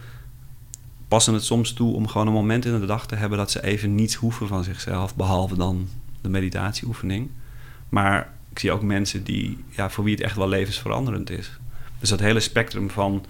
passen 1.07 1.33
het 1.33 1.43
soms 1.43 1.73
toe 1.73 1.93
om 1.93 2.07
gewoon 2.07 2.27
een 2.27 2.33
moment 2.33 2.65
in 2.65 2.79
de 2.79 2.85
dag 2.85 3.07
te 3.07 3.15
hebben... 3.15 3.37
dat 3.37 3.51
ze 3.51 3.63
even 3.63 3.95
niets 3.95 4.15
hoeven 4.15 4.47
van 4.47 4.63
zichzelf, 4.63 5.15
behalve 5.15 5.55
dan 5.55 5.87
de 6.21 6.29
meditatieoefening. 6.29 7.29
Maar 7.89 8.33
ik 8.51 8.59
zie 8.59 8.71
ook 8.71 8.81
mensen 8.81 9.23
die, 9.23 9.63
ja, 9.69 9.89
voor 9.89 10.03
wie 10.03 10.15
het 10.15 10.23
echt 10.23 10.35
wel 10.35 10.49
levensveranderend 10.49 11.29
is. 11.29 11.51
Dus 11.99 12.09
dat 12.09 12.19
hele 12.19 12.39
spectrum 12.39 12.89
van 12.89 13.25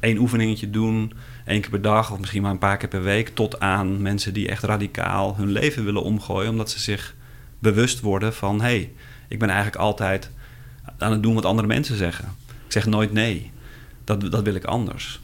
één 0.00 0.18
oefeningetje 0.18 0.70
doen, 0.70 1.12
één 1.44 1.60
keer 1.60 1.70
per 1.70 1.82
dag 1.82 2.12
of 2.12 2.18
misschien 2.18 2.42
maar 2.42 2.50
een 2.50 2.58
paar 2.58 2.76
keer 2.76 2.88
per 2.88 3.02
week, 3.02 3.28
tot 3.28 3.60
aan 3.60 4.02
mensen 4.02 4.34
die 4.34 4.48
echt 4.48 4.62
radicaal 4.62 5.36
hun 5.36 5.50
leven 5.50 5.84
willen 5.84 6.02
omgooien, 6.02 6.50
omdat 6.50 6.70
ze 6.70 6.78
zich 6.78 7.14
bewust 7.58 8.00
worden 8.00 8.34
van 8.34 8.60
hé, 8.60 8.66
hey, 8.66 8.92
ik 9.28 9.38
ben 9.38 9.48
eigenlijk 9.48 9.78
altijd 9.78 10.30
aan 10.98 11.12
het 11.12 11.22
doen 11.22 11.34
wat 11.34 11.44
andere 11.44 11.68
mensen 11.68 11.96
zeggen. 11.96 12.24
Ik 12.66 12.72
zeg 12.72 12.86
nooit 12.86 13.12
nee. 13.12 13.50
Dat, 14.04 14.30
dat 14.30 14.42
wil 14.42 14.54
ik 14.54 14.64
anders. 14.64 15.20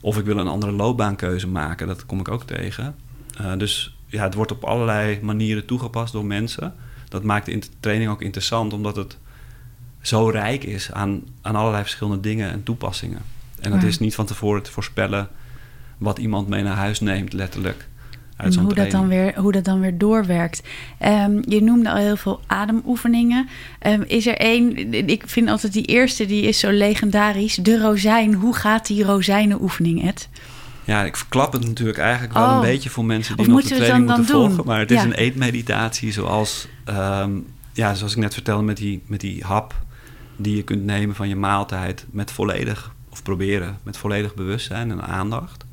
Of 0.00 0.18
ik 0.18 0.24
wil 0.24 0.38
een 0.38 0.48
andere 0.48 0.72
loopbaankeuze 0.72 1.48
maken, 1.48 1.86
dat 1.86 2.06
kom 2.06 2.20
ik 2.20 2.28
ook 2.28 2.42
tegen. 2.42 2.94
Uh, 3.40 3.56
dus 3.56 3.96
ja, 4.06 4.22
het 4.22 4.34
wordt 4.34 4.52
op 4.52 4.64
allerlei 4.64 5.18
manieren 5.22 5.66
toegepast 5.66 6.12
door 6.12 6.24
mensen. 6.24 6.74
Dat 7.08 7.22
maakt 7.22 7.46
de 7.46 7.62
training 7.80 8.10
ook 8.10 8.22
interessant, 8.22 8.72
omdat 8.72 8.96
het 8.96 9.18
zo 10.00 10.28
rijk 10.28 10.64
is 10.64 10.92
aan, 10.92 11.22
aan 11.42 11.56
allerlei 11.56 11.82
verschillende 11.82 12.20
dingen 12.20 12.50
en 12.50 12.62
toepassingen. 12.62 13.20
En 13.60 13.72
het 13.72 13.82
is 13.82 13.98
niet 13.98 14.14
van 14.14 14.26
tevoren 14.26 14.62
te 14.62 14.72
voorspellen 14.72 15.28
wat 15.98 16.18
iemand 16.18 16.48
mee 16.48 16.62
naar 16.62 16.76
huis 16.76 17.00
neemt, 17.00 17.32
letterlijk. 17.32 17.88
Uit 18.36 18.56
en 18.56 18.62
hoe 18.62 18.74
dat, 18.74 18.90
dan 18.90 19.08
weer, 19.08 19.34
hoe 19.38 19.52
dat 19.52 19.64
dan 19.64 19.80
weer 19.80 19.98
doorwerkt. 19.98 20.62
Um, 21.04 21.42
je 21.48 21.62
noemde 21.62 21.90
al 21.90 21.96
heel 21.96 22.16
veel 22.16 22.40
ademoefeningen. 22.46 23.48
Um, 23.86 24.02
is 24.06 24.26
er 24.26 24.36
één, 24.36 24.92
ik 25.08 25.22
vind 25.26 25.48
altijd 25.48 25.72
die 25.72 25.84
eerste, 25.84 26.26
die 26.26 26.42
is 26.42 26.58
zo 26.58 26.70
legendarisch. 26.70 27.54
De 27.54 27.78
rozijn. 27.78 28.34
Hoe 28.34 28.54
gaat 28.54 28.86
die 28.86 29.04
rozijnenoefening, 29.04 30.08
Ed? 30.08 30.28
Ja, 30.84 31.04
ik 31.04 31.16
verklap 31.16 31.52
het 31.52 31.64
natuurlijk 31.66 31.98
eigenlijk 31.98 32.32
wel 32.34 32.46
Oh. 32.46 32.54
een 32.54 32.60
beetje 32.60 32.90
voor 32.90 33.04
mensen 33.04 33.36
die 33.36 33.48
nog 33.48 33.62
de 33.62 33.74
training 33.74 34.06
moeten 34.06 34.16
dan 34.16 34.26
volgen. 34.26 34.56
doen? 34.56 34.66
Maar 34.66 34.78
het 34.78 34.90
is 34.90 34.96
Ja. 34.96 35.04
een 35.04 35.12
eetmeditatie 35.12 36.12
zoals, 36.12 36.68
ehm, 36.84 37.30
ja, 37.72 37.94
zoals 37.94 38.12
ik 38.12 38.18
net 38.18 38.34
vertelde 38.34 38.62
met 38.62 38.76
die, 38.76 39.02
met 39.06 39.20
die 39.20 39.44
hap 39.44 39.74
die 40.36 40.56
je 40.56 40.62
kunt 40.62 40.84
nemen 40.84 41.14
van 41.14 41.28
je 41.28 41.36
maaltijd 41.36 42.06
met 42.10 42.30
volledig, 42.30 42.94
of 43.16 43.22
proberen, 43.22 43.78
met 43.82 43.96
volledig 43.96 44.34
bewustzijn 44.34 44.90
en 44.90 45.02
aandacht. 45.02 45.64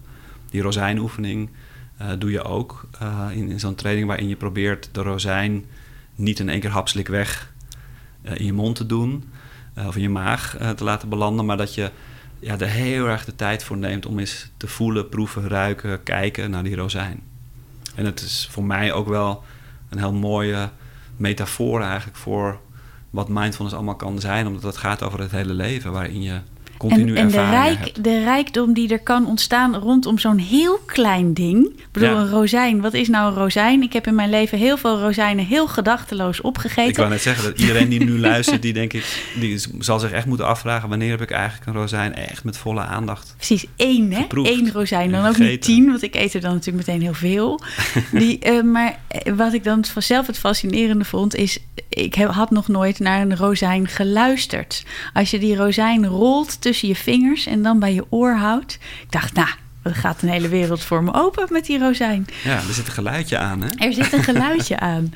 Die 0.49 0.61
rozijnoefening 0.61 1.49
eh, 1.97 2.09
doe 2.19 2.31
je 2.31 2.43
ook 2.43 2.87
eh, 2.99 3.27
in, 3.31 3.59
zo'n 3.59 3.75
training 3.75 4.07
waarin 4.07 4.27
je 4.27 4.35
probeert 4.35 4.89
de 4.91 5.01
rozijn 5.01 5.65
niet 6.15 6.39
in 6.39 6.49
één 6.49 6.59
keer 6.59 6.69
hapslik 6.69 7.07
weg 7.07 7.53
eh, 8.21 8.35
in 8.39 8.45
je 8.45 8.53
mond 8.53 8.75
te 8.75 8.85
doen 8.85 9.23
of 9.87 9.95
in 9.95 10.01
je 10.01 10.09
maag 10.09 10.57
te 10.75 10.83
laten 10.83 11.09
belanden, 11.09 11.45
maar 11.45 11.57
dat 11.57 11.73
je 11.75 11.91
ja, 12.39 12.59
er 12.59 12.67
heel 12.67 13.07
erg 13.07 13.25
de 13.25 13.35
tijd 13.35 13.63
voor 13.63 13.77
neemt 13.77 14.05
om 14.05 14.19
eens 14.19 14.51
te 14.57 14.67
voelen, 14.67 15.09
proeven, 15.09 15.47
ruiken, 15.47 16.03
kijken 16.03 16.51
naar 16.51 16.63
die 16.63 16.75
rozijn. 16.75 17.21
En 17.95 18.05
het 18.05 18.21
is 18.21 18.47
voor 18.51 18.63
mij 18.63 18.93
ook 18.93 19.07
wel 19.07 19.43
een 19.89 19.97
heel 19.97 20.13
mooie 20.13 20.69
metafoor 21.17 21.81
eigenlijk 21.81 22.17
voor 22.17 22.59
wat 23.09 23.29
mindfulness 23.29 23.75
allemaal 23.75 23.95
kan 23.95 24.19
zijn, 24.19 24.47
omdat 24.47 24.63
het 24.63 24.77
gaat 24.77 25.03
over 25.03 25.19
het 25.19 25.31
hele 25.31 25.53
leven 25.53 25.91
waarin 25.91 26.21
je 26.21 26.39
continu 26.89 27.15
En, 27.15 27.17
en 27.17 27.27
de, 27.27 27.37
hebt. 27.37 27.49
rijk, 27.81 28.03
de 28.03 28.23
rijkdom 28.23 28.73
die 28.73 28.89
er 28.89 28.99
kan 28.99 29.25
ontstaan 29.27 29.75
rondom 29.75 30.19
zo'n 30.19 30.37
heel 30.37 30.79
klein 30.85 31.33
ding. 31.33 31.65
Ik 31.65 31.85
bedoel, 31.91 32.09
Ja. 32.09 32.15
een 32.15 32.29
rozijn. 32.29 32.81
Wat 32.81 32.93
is 32.93 33.07
nou 33.07 33.27
een 33.27 33.37
rozijn? 33.37 33.81
Ik 33.81 33.93
heb 33.93 34.07
in 34.07 34.15
mijn 34.15 34.29
leven 34.29 34.57
heel 34.57 34.77
veel 34.77 34.99
rozijnen 34.99 35.45
heel 35.45 35.67
gedachteloos 35.67 36.41
opgegeten. 36.41 36.89
Ik 36.89 36.97
wou 36.97 37.09
net 37.09 37.21
zeggen 37.21 37.43
dat 37.43 37.59
iedereen 37.59 37.89
die 37.89 38.03
nu 38.03 38.19
luistert, 38.29 38.61
die 38.61 38.73
denk 38.73 38.93
ik, 38.93 39.31
die 39.39 39.61
zal 39.79 39.99
zich 39.99 40.11
echt 40.11 40.25
moeten 40.25 40.47
afvragen 40.47 40.89
wanneer 40.89 41.09
heb 41.09 41.21
ik 41.21 41.31
eigenlijk 41.31 41.65
een 41.65 41.73
rozijn 41.73 42.15
echt 42.15 42.43
met 42.43 42.57
volle 42.57 42.81
aandacht. 42.81 43.33
Precies, 43.37 43.65
één, 43.75 44.11
hè? 44.11 44.21
Geproefd 44.21 44.51
Eén 44.51 44.71
rozijn. 44.71 45.11
Dan 45.11 45.25
ook 45.25 45.37
niet 45.37 45.61
tien, 45.61 45.85
want 45.89 46.01
ik 46.01 46.15
eet 46.15 46.33
er 46.33 46.41
dan 46.41 46.53
natuurlijk 46.53 46.87
meteen 46.87 47.01
heel 47.01 47.13
veel. 47.13 47.59
Die, 48.11 48.39
eh, 48.39 48.61
maar 48.63 48.99
eh, 49.07 49.33
wat 49.33 49.53
ik 49.53 49.63
dan 49.63 49.85
vanzelf 49.85 50.27
het 50.27 50.37
fascinerende 50.39 51.05
vond, 51.05 51.35
is... 51.35 51.57
ik 51.89 52.13
heb, 52.15 52.29
had 52.29 52.51
nog 52.51 52.67
nooit 52.67 52.99
naar 52.99 53.21
een 53.21 53.37
rozijn 53.37 53.87
geluisterd. 53.87 54.83
Als 55.13 55.31
je 55.31 55.39
die 55.39 55.55
rozijn 55.55 56.05
rolt 56.07 56.61
tussen 56.61 56.72
je 56.81 56.95
vingers 56.95 57.45
en 57.45 57.61
dan 57.61 57.79
bij 57.79 57.93
je 57.93 58.05
oor 58.09 58.35
houdt... 58.35 58.73
Ik 59.01 59.11
dacht, 59.11 59.33
nou, 59.33 59.47
er 59.81 59.95
gaat 59.95 60.21
een 60.21 60.29
hele 60.29 60.47
wereld 60.47 60.83
voor 60.83 61.03
me 61.03 61.13
open 61.13 61.47
met 61.51 61.65
die 61.65 61.79
rozijn. 61.79 62.25
Ja, 62.43 62.55
er 62.55 62.73
zit 62.73 62.87
een 62.87 62.93
geluidje 62.93 63.37
aan, 63.37 63.61
hè? 63.61 63.67
Er 63.77 63.93
zit 63.93 64.13
een 64.13 64.23
geluidje 64.23 64.79
aan. 64.95 65.13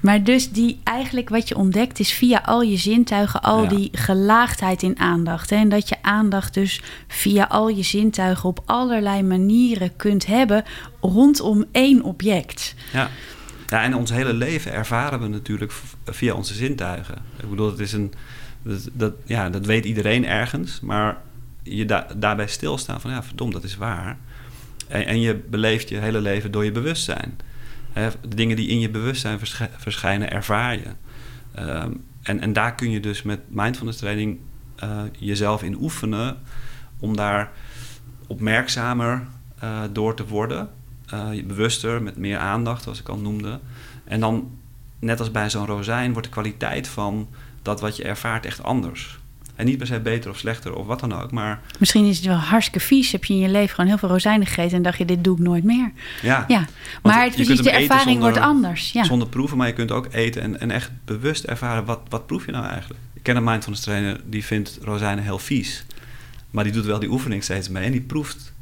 Maar 0.00 0.22
dus 0.22 0.50
die 0.50 0.80
eigenlijk 0.84 1.28
wat 1.28 1.48
je 1.48 1.56
ontdekt 1.56 1.98
is 1.98 2.12
via 2.12 2.42
al 2.44 2.62
je 2.62 2.76
zintuigen, 2.76 3.42
al 3.42 3.62
Ja. 3.62 3.68
die 3.68 3.88
gelaagdheid 3.92 4.82
in 4.82 4.98
aandacht. 4.98 5.50
Hè? 5.50 5.56
En 5.56 5.68
dat 5.68 5.88
je 5.88 5.96
aandacht 6.02 6.54
dus 6.54 6.80
via 7.08 7.44
al 7.44 7.68
je 7.68 7.82
zintuigen 7.82 8.48
op 8.48 8.62
allerlei 8.64 9.22
manieren 9.22 9.96
kunt 9.96 10.26
hebben 10.26 10.64
rondom 11.00 11.64
één 11.72 12.02
object. 12.02 12.74
Ja. 12.92 13.10
ja, 13.66 13.82
en 13.82 13.94
ons 13.96 14.10
hele 14.10 14.32
leven 14.32 14.72
ervaren 14.72 15.20
we 15.20 15.28
natuurlijk 15.28 15.72
via 16.04 16.34
onze 16.34 16.54
zintuigen. 16.54 17.14
Ik 17.42 17.50
bedoel, 17.50 17.70
het 17.70 17.78
is 17.80 17.92
een, 17.92 18.12
dat, 18.64 18.88
dat, 18.92 19.14
ja, 19.24 19.50
dat 19.50 19.66
weet 19.66 19.84
iedereen 19.84 20.26
ergens, 20.26 20.80
maar 20.80 21.16
je 21.62 21.84
da- 21.84 22.06
daarbij 22.16 22.46
stilstaan 22.46 23.00
van 23.00 23.10
ja, 23.10 23.22
verdomd, 23.22 23.52
dat 23.52 23.64
is 23.64 23.76
waar. 23.76 24.18
En, 24.88 25.06
en 25.06 25.20
je 25.20 25.34
beleeft 25.50 25.88
je 25.88 25.96
hele 25.96 26.20
leven 26.20 26.50
door 26.50 26.64
je 26.64 26.72
bewustzijn. 26.72 27.38
De 28.20 28.34
dingen 28.34 28.56
die 28.56 28.68
in 28.68 28.80
je 28.80 28.90
bewustzijn 28.90 29.38
verschij- 29.38 29.70
verschijnen, 29.76 30.30
ervaar 30.30 30.74
je. 30.74 30.88
Ehm, 31.54 31.92
en, 32.22 32.40
en 32.40 32.52
daar 32.52 32.74
kun 32.74 32.90
je 32.90 33.00
dus 33.00 33.22
met 33.22 33.40
mindfulness 33.48 33.98
training 33.98 34.38
eh, 34.76 35.02
jezelf 35.18 35.62
in 35.62 35.76
oefenen 35.80 36.36
om 36.98 37.16
daar 37.16 37.50
opmerkzamer 38.26 39.26
eh, 39.58 39.80
door 39.92 40.14
te 40.14 40.26
worden. 40.26 40.68
Eh, 41.06 41.28
bewuster, 41.44 42.02
met 42.02 42.16
meer 42.16 42.38
aandacht, 42.38 42.82
zoals 42.82 43.00
ik 43.00 43.08
al 43.08 43.18
noemde. 43.18 43.60
En 44.04 44.20
dan, 44.20 44.58
net 44.98 45.18
als 45.20 45.30
bij 45.30 45.50
zo'n 45.50 45.66
rozijn, 45.66 46.12
wordt 46.12 46.26
de 46.26 46.32
kwaliteit 46.32 46.88
van 46.88 47.28
dat 47.64 47.80
wat 47.80 47.96
je 47.96 48.02
ervaart 48.02 48.46
echt 48.46 48.62
anders. 48.62 49.18
En 49.54 49.66
niet 49.66 49.78
per 49.78 49.86
se 49.86 50.00
beter 50.00 50.30
of 50.30 50.38
slechter 50.38 50.74
of 50.74 50.86
wat 50.86 51.00
dan 51.00 51.12
ook, 51.14 51.30
maar 51.32 51.60
Misschien 51.78 52.04
is 52.06 52.16
het 52.16 52.26
wel 52.26 52.36
hartstikke 52.36 52.86
vies. 52.86 53.12
Heb 53.12 53.24
je 53.24 53.34
in 53.34 53.40
je 53.40 53.48
leven 53.48 53.74
gewoon 53.74 53.86
heel 53.90 53.98
veel 53.98 54.08
rozijnen 54.08 54.46
gegeten 54.46 54.76
en 54.76 54.82
dacht 54.82 54.98
je, 54.98 55.04
dit 55.04 55.24
doe 55.24 55.36
ik 55.36 55.42
nooit 55.42 55.64
meer. 55.64 55.92
ja, 56.22 56.44
Ja, 56.48 56.66
maar 57.02 57.22
het, 57.22 57.34
precies, 57.34 57.46
kunt 57.54 57.64
de 57.64 57.70
ervaring 57.70 58.04
zonder- 58.10 58.22
wordt 58.22 58.38
anders. 58.46 58.92
Ja. 58.92 59.04
zonder 59.04 59.28
proeven, 59.28 59.56
maar 59.56 59.66
je 59.66 59.72
kunt 59.72 59.90
ook 59.92 60.08
eten 60.12 60.42
en, 60.42 60.60
en 60.60 60.70
echt 60.70 60.90
bewust 61.04 61.44
ervaren 61.44 61.84
wat, 61.84 62.00
wat 62.08 62.26
proef 62.26 62.46
je 62.46 62.52
nou 62.52 62.66
eigenlijk. 62.66 63.00
Ik 63.14 63.22
ken 63.22 63.36
een 63.36 63.44
mindfulness 63.44 63.82
trainer 63.84 64.20
die 64.26 64.44
vindt 64.44 64.78
rozijnen 64.82 65.24
heel 65.24 65.38
vies, 65.38 65.84
maar 66.50 66.64
die 66.64 66.72
doet 66.72 66.84
wel 66.84 66.98
die 66.98 67.10
oefening 67.10 67.42
steeds 67.42 67.68
mee 67.68 67.84
en 67.84 67.92
die 67.92 68.00
proeft 68.00 68.52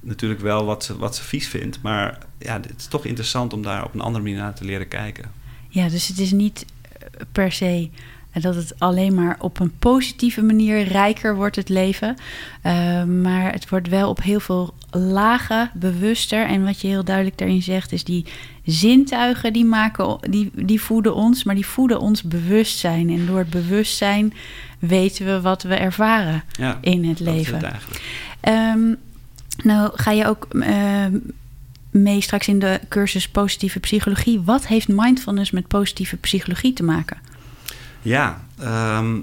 natuurlijk 0.00 0.40
wel 0.40 0.64
wat 0.64 0.84
ze, 0.84 0.96
wat 0.96 1.16
ze 1.16 1.22
vies 1.22 1.48
vindt, 1.48 1.82
maar 1.82 2.18
ja, 2.38 2.52
het 2.52 2.72
is 2.78 2.86
toch 2.86 3.04
interessant 3.04 3.52
om 3.52 3.62
daar 3.62 3.84
op 3.84 3.94
een 3.94 4.00
andere 4.00 4.24
manier 4.24 4.38
naar 4.38 4.54
te 4.54 4.64
leren 4.64 4.88
kijken. 4.88 5.30
Ja, 5.68 5.88
dus 5.88 6.08
het 6.08 6.18
is 6.18 6.32
niet 6.32 6.64
eh, 6.98 7.06
per 7.32 7.52
se 7.52 7.88
dat 8.40 8.54
het 8.54 8.74
alleen 8.78 9.14
maar 9.14 9.36
op 9.38 9.60
een 9.60 9.72
positieve 9.78 10.42
manier 10.42 10.82
rijker 10.82 11.34
wordt 11.36 11.56
het 11.56 11.68
leven. 11.68 12.16
Eh, 12.62 13.04
maar 13.04 13.52
het 13.52 13.68
wordt 13.68 13.88
wel 13.88 14.08
op 14.08 14.22
heel 14.22 14.40
veel 14.40 14.74
lagen 14.90 15.70
bewuster. 15.74 16.46
En 16.46 16.64
wat 16.64 16.80
je 16.80 16.88
heel 16.88 17.04
duidelijk 17.04 17.38
daarin 17.38 17.62
zegt, 17.62 17.92
is 17.92 18.04
die 18.04 18.24
zintuigen 18.64 19.52
die 19.52 19.64
maken, 19.64 20.18
die, 20.30 20.50
die 20.54 20.80
voeden 20.80 21.14
ons, 21.14 21.44
maar 21.44 21.54
die 21.54 21.66
voeden 21.66 22.00
ons 22.00 22.22
bewustzijn. 22.22 23.10
En 23.10 23.26
door 23.26 23.38
het 23.38 23.50
bewustzijn 23.50 24.32
weten 24.78 25.26
we 25.26 25.40
wat 25.40 25.62
we 25.62 25.74
ervaren 25.74 26.42
Ja, 26.52 26.78
in 26.80 27.04
het 27.04 27.18
dat 27.18 27.26
is 27.26 27.34
leven. 27.34 27.64
het. 27.64 28.00
Ehm, 28.40 28.94
nou, 29.62 29.90
ga 29.94 30.10
je 30.10 30.26
ook 30.26 30.46
ehm, 30.50 31.16
mee 31.90 32.20
straks 32.20 32.48
in 32.48 32.58
de 32.58 32.80
cursus 32.88 33.28
positieve 33.28 33.80
psychologie. 33.80 34.40
Wat 34.40 34.66
heeft 34.66 34.88
mindfulness 34.88 35.50
met 35.50 35.68
positieve 35.68 36.16
psychologie 36.16 36.72
te 36.72 36.82
maken? 36.82 37.16
Ja, 38.02 38.40
ehm, 38.58 39.18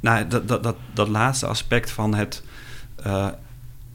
nou, 0.00 0.28
dat, 0.28 0.48
dat, 0.48 0.62
dat, 0.62 0.76
dat 0.94 1.08
laatste 1.08 1.46
aspect 1.46 1.90
van 1.90 2.14
het 2.14 2.42
eh, 3.02 3.28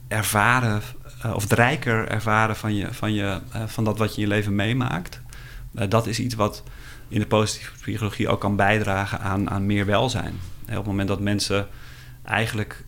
ervaren, 0.07 0.81
eh, 1.21 1.33
of 1.33 1.43
het 1.43 1.51
rijker 1.51 2.07
ervaren 2.07 2.55
van, 2.55 2.75
je, 2.75 2.93
van, 2.93 3.13
je, 3.13 3.39
eh, 3.51 3.61
van 3.65 3.83
dat 3.83 3.97
wat 3.97 4.15
je 4.15 4.21
in 4.21 4.27
je 4.27 4.33
leven 4.33 4.55
meemaakt, 4.55 5.21
dat 5.71 6.07
is 6.07 6.19
iets 6.19 6.35
wat 6.35 6.63
in 7.07 7.19
de 7.19 7.25
positieve 7.25 7.71
psychologie 7.81 8.29
ook 8.29 8.39
kan 8.39 8.55
bijdragen 8.55 9.19
aan, 9.19 9.49
aan 9.49 9.65
meer 9.65 9.85
welzijn. 9.85 10.33
Op 10.67 10.75
het 10.75 10.85
moment 10.85 11.07
dat 11.07 11.19
mensen 11.19 11.67
eigenlijk 12.23 12.83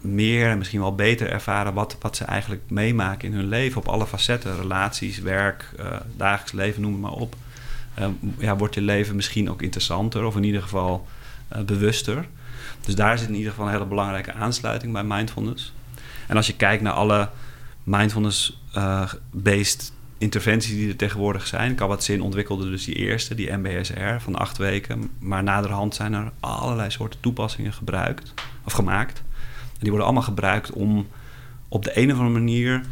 meer 0.00 0.48
en 0.48 0.58
misschien 0.58 0.80
wel 0.80 0.94
beter 0.94 1.30
ervaren 1.30 1.74
wat, 1.74 1.96
wat 2.00 2.16
ze 2.16 2.24
eigenlijk 2.24 2.62
meemaken 2.68 3.28
in 3.28 3.34
hun 3.34 3.48
leven 3.48 3.80
op 3.80 3.88
alle 3.88 4.06
facetten, 4.06 4.56
relaties, 4.56 5.18
werk, 5.18 5.70
dagelijks 6.16 6.52
leven, 6.52 6.82
noem 6.82 6.92
het 6.92 7.00
maar 7.00 7.12
op. 7.12 7.36
eh, 7.94 8.08
ja, 8.38 8.56
wordt 8.56 8.74
je 8.74 8.80
leven 8.80 9.16
misschien 9.16 9.50
ook 9.50 9.62
interessanter 9.62 10.24
of 10.24 10.36
in 10.36 10.44
ieder 10.44 10.62
geval 10.62 11.06
eh, 11.48 11.62
bewuster. 11.62 12.26
Dus 12.80 12.94
daar 12.94 13.18
zit 13.18 13.28
in 13.28 13.34
ieder 13.34 13.50
geval 13.50 13.66
een 13.66 13.72
hele 13.72 13.86
belangrijke 13.86 14.32
aansluiting 14.32 14.92
bij 14.92 15.04
mindfulness. 15.04 15.72
En 16.26 16.36
als 16.36 16.46
je 16.46 16.56
kijkt 16.56 16.82
naar 16.82 16.92
alle 16.92 17.28
mindfulness-based 17.82 19.92
interventies 20.18 20.74
die 20.74 20.88
er 20.88 20.96
tegenwoordig 20.96 21.46
zijn. 21.46 21.74
Kabat-Zinn 21.74 22.22
ontwikkelde 22.22 22.70
dus 22.70 22.84
die 22.84 22.94
eerste, 22.94 23.34
die 23.34 23.52
MBSR 23.52 24.18
van 24.18 24.34
acht 24.34 24.56
weken. 24.56 25.10
Maar 25.18 25.42
naderhand 25.42 25.94
zijn 25.94 26.12
er 26.12 26.32
allerlei 26.40 26.90
soorten 26.90 27.20
toepassingen 27.20 27.72
gebruikt 27.72 28.34
of 28.64 28.72
gemaakt. 28.72 29.22
En 29.72 29.80
die 29.80 29.88
worden 29.88 30.06
allemaal 30.06 30.26
gebruikt 30.26 30.72
om 30.72 31.06
op 31.68 31.84
de 31.84 31.98
een 31.98 32.12
of 32.12 32.18
andere 32.18 32.38
manier 32.38 32.82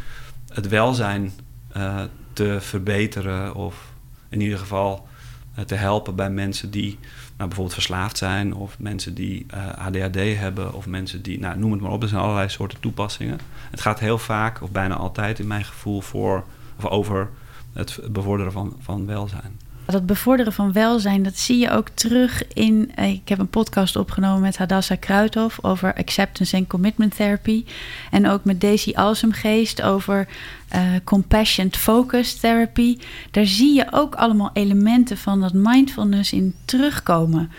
het 0.52 0.68
welzijn 0.68 1.32
eh, 1.72 2.00
te 2.32 2.58
verbeteren 2.60 3.54
of 3.54 3.91
in 4.32 4.40
ieder 4.40 4.58
geval 4.58 5.06
eh, 5.54 5.64
te 5.64 5.74
helpen 5.74 6.14
bij 6.14 6.30
mensen 6.30 6.70
die 6.70 6.98
nou, 7.36 7.48
bijvoorbeeld 7.48 7.74
verslaafd 7.74 8.18
zijn 8.18 8.54
of 8.54 8.78
mensen 8.78 9.14
die 9.14 9.46
eh, 9.48 9.86
ADHD 9.86 10.38
hebben 10.38 10.74
of 10.74 10.86
mensen 10.86 11.22
die, 11.22 11.38
nou, 11.38 11.58
noem 11.58 11.72
het 11.72 11.80
maar 11.80 11.90
op, 11.90 12.02
er 12.02 12.08
zijn 12.08 12.20
allerlei 12.20 12.48
soorten 12.48 12.80
toepassingen. 12.80 13.38
Het 13.70 13.80
gaat 13.80 14.00
heel 14.00 14.18
vaak 14.18 14.62
of 14.62 14.70
bijna 14.70 14.94
altijd 14.94 15.38
in 15.38 15.46
mijn 15.46 15.64
gevoel 15.64 16.00
voor 16.00 16.44
of 16.76 16.86
over 16.86 17.30
het 17.72 18.00
bevorderen 18.10 18.52
van, 18.52 18.76
van 18.80 19.06
welzijn. 19.06 19.60
Dat 19.92 20.06
bevorderen 20.06 20.52
van 20.52 20.72
welzijn, 20.72 21.22
dat 21.22 21.38
zie 21.38 21.58
je 21.58 21.70
ook 21.70 21.88
terug 21.88 22.42
in. 22.52 22.92
eh, 22.94 23.08
Ik 23.12 23.28
heb 23.28 23.38
een 23.38 23.48
podcast 23.48 23.96
opgenomen 23.96 24.40
met 24.40 24.56
Hadassah 24.58 24.98
Kruithof 25.00 25.58
over 25.62 25.94
acceptance 25.94 26.56
en 26.56 26.66
commitment 26.66 27.16
therapy. 27.16 27.64
En 28.10 28.28
ook 28.28 28.44
met 28.44 28.60
Daisy 28.60 28.92
Alsemgeest 28.94 29.82
over 29.82 30.28
eh, 30.68 30.80
compassion 31.04 31.68
focus 31.74 32.34
therapy. 32.34 32.98
Daar 33.30 33.46
zie 33.46 33.74
je 33.74 33.86
ook 33.90 34.14
allemaal 34.14 34.50
elementen 34.52 35.16
van 35.18 35.40
dat 35.40 35.52
mindfulness 35.52 36.32
in 36.32 36.54
terugkomen. 36.64 37.50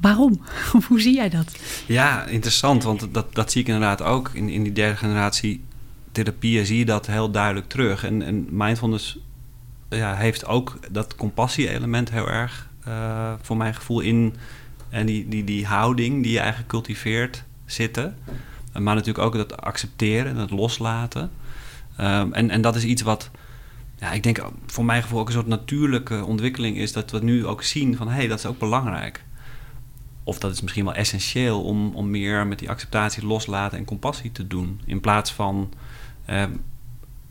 Waarom? 0.00 0.40
Hoe 0.88 1.00
zie 1.00 1.14
jij 1.14 1.28
dat? 1.28 1.56
Ja, 1.86 2.24
interessant, 2.24 2.82
want 2.82 3.08
dat, 3.12 3.34
dat 3.34 3.52
zie 3.52 3.60
ik 3.60 3.66
inderdaad 3.66 4.02
ook 4.02 4.30
in, 4.34 4.48
in 4.48 4.62
die 4.62 4.72
derde 4.72 4.96
generatie 4.96 5.62
therapieën 6.12 6.66
zie 6.66 6.78
je 6.78 6.84
dat 6.84 7.06
heel 7.06 7.30
duidelijk 7.30 7.68
terug. 7.68 8.04
En, 8.04 8.22
en 8.22 8.46
mindfulness 8.50 9.18
ja, 9.90 10.14
heeft 10.14 10.46
ook 10.46 10.78
dat 10.90 11.14
compassie-element 11.14 12.10
heel 12.10 12.28
erg 12.28 12.68
eh, 12.84 13.32
voor 13.42 13.56
mijn 13.56 13.74
gevoel 13.74 14.00
in. 14.00 14.34
En 14.88 15.06
die, 15.06 15.28
die, 15.28 15.44
die 15.44 15.66
houding 15.66 16.22
die 16.22 16.32
je 16.32 16.38
eigenlijk 16.38 16.68
cultiveert 16.68 17.44
zitten. 17.66 18.16
maar 18.72 18.94
natuurlijk 18.94 19.24
ook 19.24 19.34
dat 19.34 19.60
accepteren 19.60 20.32
en 20.32 20.36
het 20.36 20.50
loslaten. 20.50 21.30
Ehm, 21.96 22.32
en, 22.32 22.50
en 22.50 22.60
dat 22.60 22.76
is 22.76 22.84
iets 22.84 23.02
wat, 23.02 23.30
ja, 23.98 24.12
ik 24.12 24.22
denk 24.22 24.44
voor 24.66 24.84
mijn 24.84 25.02
gevoel 25.02 25.20
ook 25.20 25.26
een 25.26 25.32
soort 25.32 25.46
natuurlijke 25.46 26.24
ontwikkeling 26.24 26.76
is. 26.76 26.92
Dat 26.92 27.10
we 27.10 27.18
nu 27.22 27.46
ook 27.46 27.62
zien 27.62 27.96
van 27.96 28.08
hé, 28.08 28.14
hey, 28.14 28.26
dat 28.26 28.38
is 28.38 28.46
ook 28.46 28.58
belangrijk. 28.58 29.24
Of 30.24 30.38
dat 30.38 30.52
is 30.52 30.60
misschien 30.60 30.84
wel 30.84 30.94
essentieel 30.94 31.62
om, 31.62 31.94
om 31.94 32.10
meer 32.10 32.46
met 32.46 32.58
die 32.58 32.70
acceptatie, 32.70 33.26
loslaten 33.26 33.78
en 33.78 33.84
compassie 33.84 34.32
te 34.32 34.46
doen. 34.46 34.80
In 34.84 35.00
plaats 35.00 35.32
van 35.32 35.72
ehm, 36.24 36.50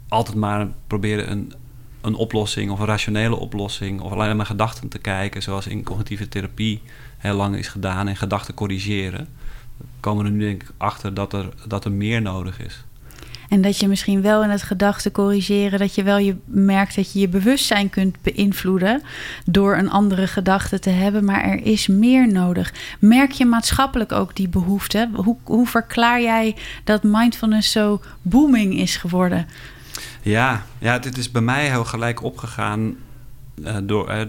altijd 0.08 0.38
maar 0.38 0.68
proberen 0.88 1.32
een, 1.32 1.54
een 2.02 2.16
oplossing 2.16 2.72
of 2.72 2.80
een 2.80 2.86
rationele 2.86 3.36
oplossing 3.36 4.02
of 4.02 4.12
alleen 4.12 4.38
maar 4.38 4.46
gedachten 4.46 4.90
te 4.90 5.00
kijken, 5.00 5.42
zoals 5.42 5.68
in 5.68 5.84
cognitieve 5.84 6.28
therapie 6.28 6.82
heel 7.18 7.36
lang 7.36 7.56
is 7.56 7.68
gedaan 7.68 8.08
en 8.08 8.16
gedachten 8.16 8.54
corrigeren. 8.54 9.28
We 9.78 9.86
komen 10.00 10.26
er 10.26 10.32
nu 10.32 10.40
denk 10.40 10.64
ik 10.64 10.70
achter 10.78 11.14
dat 11.14 11.34
er, 11.34 11.50
dat 11.68 11.86
er 11.86 11.92
meer 11.92 12.22
nodig 12.22 12.60
is. 12.60 12.84
En 13.50 13.62
dat 13.62 13.80
je 13.80 13.88
misschien 13.88 14.22
wel 14.22 14.44
in 14.44 14.50
het 14.50 14.62
gedachten 14.62 15.12
corrigeren, 15.12 15.80
dat 15.80 15.96
je 15.96 16.04
wel 16.04 16.18
je 16.18 16.36
merkt 16.46 16.96
dat 16.96 17.14
je 17.14 17.20
je 17.20 17.28
bewustzijn 17.28 17.90
kunt 17.90 18.16
beïnvloeden 18.22 19.02
door 19.46 19.78
een 19.78 19.90
andere 19.90 20.28
gedachte 20.28 20.80
te 20.80 20.90
hebben, 20.90 21.26
maar 21.26 21.44
er 21.44 21.66
is 21.66 21.88
meer 21.88 22.32
nodig. 22.32 22.74
Merk 23.00 23.32
je 23.32 23.46
maatschappelijk 23.46 24.12
ook 24.12 24.36
die 24.36 24.48
behoefte? 24.48 25.10
Hoe, 25.14 25.38
hoe 25.44 25.68
verklaar 25.68 26.22
jij 26.22 26.56
dat 26.84 27.04
mindfulness 27.04 27.72
zo 27.72 28.02
booming 28.22 28.78
is 28.78 28.96
geworden? 28.96 29.48
Ja, 30.22 30.66
ja, 30.78 31.00
dit 31.00 31.18
is 31.18 31.32
bij 31.32 31.42
mij 31.42 31.70
heel 31.70 31.86
gelijk 31.86 32.24
opgegaan 32.24 32.96
uh, 33.56 33.78
door 33.84 34.10
uh, 34.10 34.22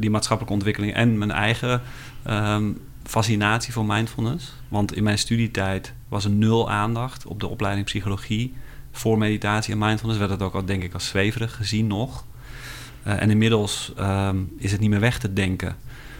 die 0.00 0.10
maatschappelijke 0.10 0.54
ontwikkeling 0.54 0.94
en 0.94 1.18
mijn 1.18 1.30
eigen 1.30 1.82
um, 2.30 2.78
fascinatie 3.02 3.72
voor 3.72 3.84
mindfulness. 3.84 4.52
Want 4.68 4.94
in 4.94 5.02
mijn 5.02 5.18
studietijd 5.18 5.92
was 6.08 6.24
er 6.24 6.30
nul 6.30 6.70
aandacht 6.70 7.26
op 7.26 7.40
de 7.40 7.46
opleiding 7.46 7.86
psychologie 7.86 8.54
voor 8.92 9.18
meditatie 9.18 9.72
en 9.72 9.78
mindfulness. 9.78 10.18
Werd 10.18 10.30
het 10.30 10.42
ook 10.42 10.54
al, 10.54 10.64
denk 10.64 10.82
ik, 10.82 10.94
als 10.94 11.06
zweverig 11.06 11.56
gezien 11.56 11.86
nog. 11.86 12.24
Uh, 13.06 13.22
en 13.22 13.30
inmiddels 13.30 13.92
um, 13.98 14.52
is 14.58 14.72
het 14.72 14.80
niet 14.80 14.90
meer 14.90 15.00
weg 15.00 15.18
te 15.18 15.32
denken. 15.32 15.76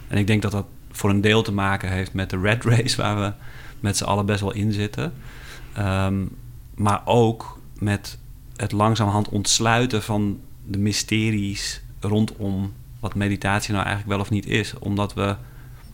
En 0.08 0.18
ik 0.18 0.26
denk 0.26 0.42
dat 0.42 0.52
dat 0.52 0.66
voor 0.90 1.10
een 1.10 1.20
deel 1.20 1.42
te 1.42 1.52
maken 1.52 1.90
heeft 1.90 2.12
met 2.12 2.30
de 2.30 2.40
red 2.40 2.64
race 2.64 2.96
waar 2.96 3.20
we 3.20 3.32
met 3.80 3.96
z'n 3.96 4.04
allen 4.04 4.26
best 4.26 4.40
wel 4.40 4.52
in 4.52 4.72
zitten. 4.72 5.12
Um, 5.78 6.36
maar 6.74 7.02
ook 7.04 7.60
met 7.78 8.18
het 8.56 8.72
langzamerhand 8.72 9.28
ontsluiten 9.28 10.02
van 10.02 10.40
de 10.64 10.78
mysteries 10.78 11.80
rondom 12.00 12.72
wat 13.00 13.14
meditatie 13.14 13.72
nou 13.72 13.84
eigenlijk 13.84 14.14
wel 14.14 14.24
of 14.24 14.30
niet 14.30 14.46
is. 14.46 14.78
Omdat 14.78 15.14
we, 15.14 15.36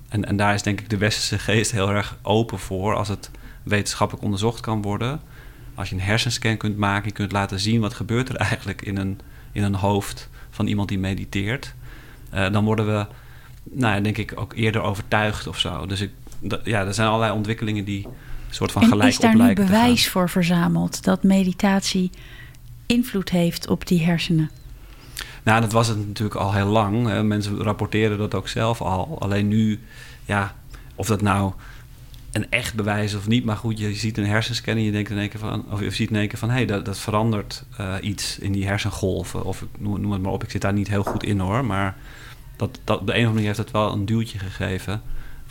en, 0.09 0.25
en 0.25 0.37
daar 0.37 0.55
is 0.55 0.63
denk 0.63 0.81
ik 0.81 0.91
de 0.91 0.97
westerse 0.97 1.39
geest 1.39 1.71
heel 1.73 1.91
erg 1.91 2.17
open 2.23 2.59
voor, 2.59 2.95
als 2.95 3.09
het 3.09 3.31
wetenschappelijk 3.63 4.25
onderzocht 4.25 4.61
kan 4.61 4.83
worden. 4.83 5.21
Als 5.75 5.89
je 5.89 5.95
een 5.95 6.01
hersenscan 6.01 6.57
kunt 6.57 6.77
maken, 6.77 7.09
je 7.09 7.15
kunt 7.15 7.33
laten 7.33 7.61
zien 7.61 7.81
wat 7.81 7.95
gebeurt 7.95 8.29
er 8.29 8.37
eigenlijk 8.37 8.83
in 8.83 8.97
een, 8.97 9.21
in 9.53 9.63
een 9.63 9.75
hoofd 9.75 10.29
van 10.51 10.67
iemand 10.67 10.89
die 10.89 10.99
mediteert. 10.99 11.75
Uh, 12.35 12.51
dan 12.53 12.65
worden 12.65 12.87
we, 12.87 13.07
nou 13.63 13.95
ja, 13.95 14.01
denk 14.01 14.19
ik, 14.19 14.33
ook 14.35 14.53
eerder 14.55 14.83
overtuigd 14.83 15.47
of 15.47 15.59
zo. 15.59 15.87
Dus 15.87 16.01
ik, 16.01 16.11
ja, 16.65 16.87
er 16.87 16.95
zijn 16.95 17.09
allerlei 17.09 17.33
ontwikkelingen 17.33 17.85
die 17.85 18.07
een 18.07 18.55
soort 18.55 18.73
van 18.73 18.83
gelijk 18.83 19.15
op 19.15 19.23
lijken. 19.23 19.31
Is 19.33 19.39
daar 19.39 19.49
nu 19.49 19.55
bewijs 19.55 20.09
voor 20.09 20.29
verzameld 20.29 21.05
dat 21.05 21.23
meditatie 21.23 22.11
invloed 22.93 23.31
heeft 23.31 23.69
op 23.69 23.87
die 23.87 24.05
hersenen? 24.05 24.51
Nou, 25.43 25.61
dat 25.61 25.73
was 25.73 25.89
het 25.89 26.07
natuurlijk 26.07 26.41
al 26.41 26.53
heel 26.53 26.67
lang. 26.67 27.23
Mensen 27.23 27.63
rapporteren 27.63 28.19
dat 28.19 28.35
ook 28.35 28.49
zelf 28.49 28.81
al. 28.81 29.17
Alleen 29.21 29.49
nu, 29.49 29.81
ja, 30.25 30.55
of 30.95 31.07
dat 31.07 31.23
nou 31.23 31.53
een 32.33 32.51
echt 32.51 32.75
bewijs 32.75 33.15
of 33.15 33.29
niet. 33.29 33.45
Maar 33.45 33.57
goed, 33.57 33.79
je 33.79 33.95
ziet 33.95 34.19
een 34.19 34.27
hersenscan 34.27 34.77
en 34.77 34.83
je 34.83 34.91
denkt 34.91 35.11
in 35.11 35.19
één 35.19 35.29
keer 35.29 35.41
van, 35.41 35.65
of 35.71 35.81
je 35.81 35.91
ziet 35.91 36.11
in 36.11 36.17
één 36.17 36.29
keer 36.29 36.39
van, 36.39 36.49
hé, 36.49 36.55
hey, 36.55 36.67
dat, 36.67 36.85
dat 36.85 36.99
verandert 36.99 37.65
uh, 37.81 37.95
iets 38.01 38.39
in 38.39 38.53
die 38.53 38.67
hersengolven. 38.67 39.45
Of 39.45 39.65
noem, 39.79 40.13
het 40.13 40.23
maar 40.23 40.33
op, 40.33 40.43
ik 40.43 40.51
zit 40.51 40.61
daar 40.61 40.73
niet 40.73 40.89
heel 40.89 41.05
goed 41.05 41.23
in 41.23 41.39
hoor. 41.39 41.65
Maar 41.65 41.97
dat, 42.57 42.81
dat, 42.85 43.01
op 43.01 43.07
de 43.07 43.13
een 43.13 43.19
of 43.19 43.27
andere 43.27 43.33
manier 43.33 43.47
heeft 43.47 43.59
het 43.59 43.71
wel 43.71 43.93
een 43.93 44.07
duwtje 44.07 44.39
gegeven 44.39 45.03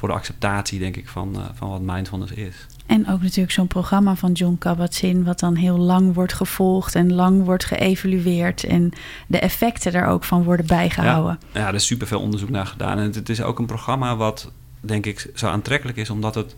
voor 0.01 0.09
de 0.09 0.15
acceptatie, 0.15 0.79
denk 0.79 0.97
ik, 0.97 1.09
van, 1.09 1.35
uh, 1.35 1.41
van 1.53 1.69
wat 1.69 1.81
mindfulness 1.81 2.31
is. 2.31 2.65
En 2.85 3.09
ook 3.09 3.21
natuurlijk 3.21 3.51
zo'n 3.51 3.67
programma 3.67 4.15
van 4.15 4.31
John 4.31 4.57
Kabat-Zinn... 4.59 5.23
wat 5.23 5.39
dan 5.39 5.55
heel 5.55 5.77
lang 5.77 6.13
wordt 6.13 6.33
gevolgd 6.33 6.95
en 6.95 7.13
lang 7.13 7.43
wordt 7.43 7.65
geëvalueerd... 7.65 8.63
en 8.63 8.91
de 9.27 9.39
effecten 9.39 9.91
daar 9.91 10.07
ook 10.07 10.23
van 10.23 10.43
worden 10.43 10.65
bijgehouden. 10.65 11.39
Ja, 11.53 11.59
ja 11.59 11.67
er 11.67 11.73
is 11.73 11.85
superveel 11.85 12.19
onderzoek 12.19 12.49
naar 12.49 12.65
gedaan. 12.65 12.97
En 12.97 13.11
het, 13.11 13.29
is 13.29 13.41
ook 13.41 13.59
een 13.59 13.65
programma 13.65 14.15
wat, 14.15 14.51
denk 14.79 15.05
ik, 15.05 15.31
zo 15.35 15.47
aantrekkelijk 15.47 15.97
is... 15.97 16.09
omdat 16.09 16.35
het 16.35 16.55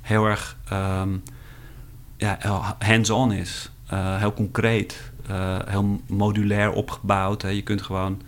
heel 0.00 0.26
erg 0.26 0.56
um, 0.72 1.22
ja, 2.16 2.38
hands-on 2.78 3.32
is. 3.32 3.70
Uh, 3.92 4.16
heel 4.16 4.34
concreet, 4.34 5.12
uh, 5.30 5.56
heel 5.66 6.00
modulair 6.06 6.72
opgebouwd. 6.72 7.42
Hè. 7.42 7.48
Je 7.48 7.62
kunt 7.62 7.82
gewoon 7.82 8.22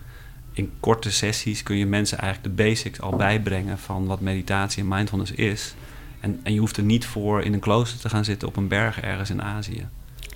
in 0.57 0.71
korte 0.79 1.11
sessies... 1.11 1.63
kun 1.63 1.77
je 1.77 1.85
mensen 1.85 2.17
eigenlijk 2.17 2.57
de 2.57 2.63
basics 2.63 3.01
al 3.01 3.15
bijbrengen... 3.15 3.77
van 3.77 4.05
wat 4.05 4.19
meditatie 4.19 4.83
en 4.83 4.87
mindfulness 4.87 5.31
is... 5.31 5.75
En, 6.19 6.39
en 6.43 6.53
je 6.53 6.59
hoeft 6.59 6.77
er 6.77 6.83
niet 6.83 7.05
voor 7.05 7.41
in 7.41 7.53
een 7.53 7.59
klooster 7.59 7.99
te 7.99 8.09
gaan 8.09 8.25
zitten 8.25 8.47
op 8.47 8.55
een 8.55 8.67
berg 8.67 8.99
ergens 9.01 9.29
in 9.29 9.41
Azië. 9.41 9.87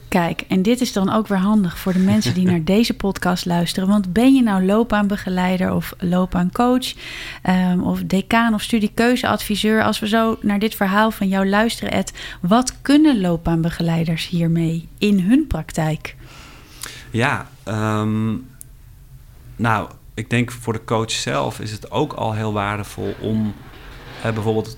Kijk, 0.07 0.43
en 0.47 0.61
dit 0.61 0.81
is 0.81 0.93
dan 0.93 1.09
ook 1.09 1.27
weer 1.27 1.37
handig 1.37 1.77
voor 1.77 1.93
de 1.93 1.99
mensen 1.99 2.33
die 2.33 2.45
naar 2.51 2.63
deze 2.63 2.93
podcast 2.93 3.45
luisteren. 3.45 3.89
Want 3.89 4.13
ben 4.13 4.33
je 4.33 4.41
nou 4.41 4.65
loopbaanbegeleider 4.65 5.73
of 5.73 5.93
loopbaancoach 5.97 6.93
um, 7.49 7.83
of 7.83 8.03
decaan 8.03 8.53
of 8.53 8.61
studiekeuzeadviseur? 8.61 9.83
Als 9.83 9.99
we 9.99 10.07
zo 10.07 10.37
naar 10.41 10.59
dit 10.59 10.75
verhaal 10.75 11.11
van 11.11 11.27
jou 11.27 11.49
luisteren, 11.49 11.93
Ed, 11.93 12.13
wat 12.41 12.81
kunnen 12.81 13.21
loopbaanbegeleiders 13.21 14.27
hiermee 14.27 14.87
in 14.97 15.19
hun 15.19 15.47
praktijk? 15.47 16.15
Ja, 17.11 17.49
um, 17.65 18.49
nou, 19.55 19.89
ik 20.21 20.29
denk 20.29 20.51
voor 20.51 20.73
de 20.73 20.83
coach 20.85 21.11
zelf 21.11 21.59
is 21.59 21.71
het 21.71 21.91
ook 21.91 22.13
al 22.13 22.33
heel 22.33 22.53
waardevol 22.53 23.15
om 23.19 23.53
bijvoorbeeld 24.21 24.77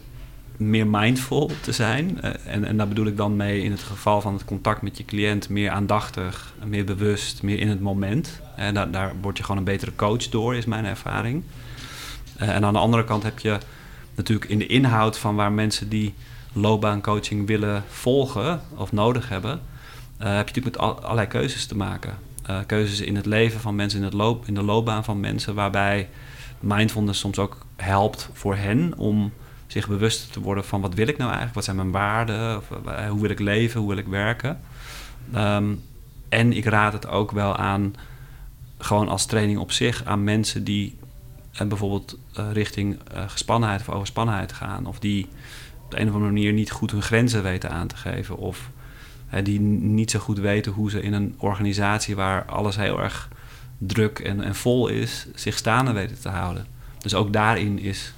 meer 0.57 0.87
mindful 0.87 1.51
te 1.61 1.71
zijn. 1.71 2.19
Uh, 2.23 2.31
en, 2.45 2.65
en 2.65 2.77
daar 2.77 2.87
bedoel 2.87 3.05
ik 3.05 3.17
dan 3.17 3.35
mee 3.35 3.61
in 3.61 3.71
het 3.71 3.83
geval 3.83 4.21
van 4.21 4.33
het 4.33 4.45
contact 4.45 4.81
met 4.81 4.97
je 4.97 5.05
cliënt 5.05 5.49
meer 5.49 5.69
aandachtig, 5.69 6.53
meer 6.65 6.85
bewust, 6.85 7.43
meer 7.43 7.59
in 7.59 7.69
het 7.69 7.81
moment. 7.81 8.41
En 8.55 8.73
daar, 8.73 8.91
daar 8.91 9.13
word 9.21 9.37
je 9.37 9.43
gewoon 9.43 9.57
een 9.57 9.63
betere 9.63 9.95
coach 9.95 10.29
door, 10.29 10.55
is 10.55 10.65
mijn 10.65 10.85
ervaring. 10.85 11.43
Uh, 12.41 12.49
en 12.49 12.65
aan 12.65 12.73
de 12.73 12.79
andere 12.79 13.03
kant 13.03 13.23
heb 13.23 13.39
je 13.39 13.57
natuurlijk 14.15 14.49
in 14.49 14.59
de 14.59 14.67
inhoud 14.67 15.17
van 15.17 15.35
waar 15.35 15.51
mensen 15.51 15.89
die 15.89 16.13
loopbaancoaching 16.53 17.47
willen 17.47 17.83
volgen 17.87 18.61
of 18.75 18.91
nodig 18.91 19.29
hebben, 19.29 19.51
heb 20.17 20.27
je 20.27 20.27
natuurlijk 20.27 20.65
met 20.65 20.77
al, 20.77 21.01
allerlei 21.01 21.27
keuzes 21.27 21.65
te 21.65 21.75
maken. 21.75 22.17
Keuzes 22.65 23.01
in 23.01 23.15
het 23.15 23.25
leven 23.25 23.59
van 23.59 23.75
mensen, 23.75 23.99
in, 23.99 24.05
het 24.05 24.13
loop, 24.13 24.47
in 24.47 24.53
de 24.53 24.63
loopbaan 24.63 25.03
van 25.03 25.19
mensen, 25.19 25.55
waarbij 25.55 26.09
mindfulness 26.59 27.19
soms 27.19 27.39
ook 27.39 27.57
helpt 27.75 28.29
voor 28.33 28.55
hen 28.55 28.93
om 28.97 29.33
zich 29.67 29.87
bewust 29.87 30.33
te 30.33 30.39
worden 30.39 30.65
van 30.65 30.81
wat 30.81 30.93
wil 30.93 31.07
ik 31.07 31.17
nou 31.17 31.27
eigenlijk, 31.27 31.55
wat 31.55 31.63
zijn 31.63 31.75
mijn 31.75 31.91
waarden, 31.91 32.61
uh, 32.85 33.09
hoe 33.09 33.21
wil 33.21 33.29
ik 33.29 33.39
leven, 33.39 33.79
hoe 33.79 33.89
wil 33.89 33.97
ik 33.97 34.07
werken. 34.07 34.59
Um, 35.35 35.83
en 36.29 36.53
ik 36.53 36.65
raad 36.65 36.93
het 36.93 37.07
ook 37.07 37.31
wel 37.31 37.57
aan, 37.57 37.95
gewoon 38.77 39.09
als 39.09 39.25
training 39.25 39.59
op 39.59 39.71
zich, 39.71 40.05
aan 40.05 40.23
mensen 40.23 40.63
die 40.63 40.97
uh, 41.61 41.67
bijvoorbeeld 41.67 42.17
richting 42.51 42.99
gespannenheid 43.27 43.81
of 43.81 43.89
overspannenheid 43.89 44.53
gaan, 44.53 44.85
of 44.85 44.99
die 44.99 45.27
op 45.83 45.91
de 45.91 45.99
een 45.99 46.07
of 46.07 46.13
andere 46.13 46.33
manier 46.33 46.53
niet 46.53 46.71
goed 46.71 46.91
hun 46.91 47.01
grenzen 47.01 47.43
weten 47.43 47.71
aan 47.71 47.87
te 47.87 47.95
geven, 47.95 48.37
of 48.37 48.69
die 49.43 49.59
niet 49.59 50.11
zo 50.11 50.19
goed 50.19 50.39
weten 50.39 50.71
hoe 50.71 50.89
ze 50.89 51.01
in 51.01 51.13
een 51.13 51.35
organisatie 51.37 52.15
waar 52.15 52.45
alles 52.45 52.75
heel 52.75 53.01
erg 53.01 53.29
druk 53.77 54.19
en, 54.19 54.41
en 54.41 54.55
vol 54.55 54.87
is, 54.87 55.27
zich 55.35 55.57
staande 55.57 55.91
weten 55.91 56.21
te 56.21 56.29
houden. 56.29 56.65
Dus 56.99 57.13
ook 57.13 57.33
daarin 57.33 57.79
is 57.79 58.13